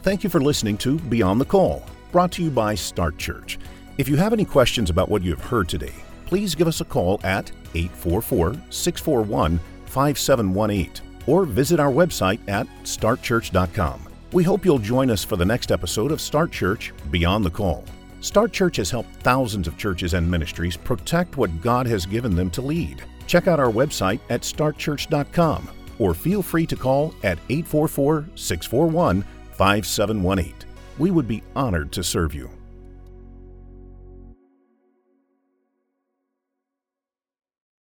Thank 0.00 0.24
you 0.24 0.30
for 0.30 0.40
listening 0.40 0.78
to 0.78 0.98
Beyond 1.00 1.38
the 1.38 1.44
Call, 1.44 1.84
brought 2.12 2.32
to 2.32 2.42
you 2.42 2.50
by 2.50 2.74
Start 2.74 3.18
Church. 3.18 3.58
If 3.98 4.10
you 4.10 4.16
have 4.16 4.34
any 4.34 4.44
questions 4.44 4.90
about 4.90 5.08
what 5.08 5.22
you 5.22 5.30
have 5.30 5.42
heard 5.42 5.70
today, 5.70 5.94
please 6.26 6.54
give 6.54 6.68
us 6.68 6.82
a 6.82 6.84
call 6.84 7.18
at 7.24 7.50
844 7.74 8.54
641 8.68 9.58
5718 9.86 10.90
or 11.26 11.44
visit 11.46 11.80
our 11.80 11.90
website 11.90 12.38
at 12.46 12.66
startchurch.com. 12.82 14.02
We 14.32 14.44
hope 14.44 14.66
you'll 14.66 14.78
join 14.78 15.10
us 15.10 15.24
for 15.24 15.36
the 15.36 15.46
next 15.46 15.72
episode 15.72 16.12
of 16.12 16.20
Start 16.20 16.52
Church 16.52 16.92
Beyond 17.10 17.44
the 17.44 17.50
Call. 17.50 17.84
Start 18.20 18.52
Church 18.52 18.76
has 18.76 18.90
helped 18.90 19.14
thousands 19.22 19.66
of 19.66 19.78
churches 19.78 20.12
and 20.12 20.30
ministries 20.30 20.76
protect 20.76 21.38
what 21.38 21.62
God 21.62 21.86
has 21.86 22.04
given 22.04 22.36
them 22.36 22.50
to 22.50 22.60
lead. 22.60 23.02
Check 23.26 23.48
out 23.48 23.60
our 23.60 23.72
website 23.72 24.20
at 24.28 24.42
startchurch.com 24.42 25.70
or 25.98 26.12
feel 26.12 26.42
free 26.42 26.66
to 26.66 26.76
call 26.76 27.14
at 27.22 27.38
844 27.48 28.26
641 28.34 29.22
5718. 29.52 30.54
We 30.98 31.10
would 31.10 31.26
be 31.26 31.42
honored 31.54 31.92
to 31.92 32.04
serve 32.04 32.34
you. 32.34 32.50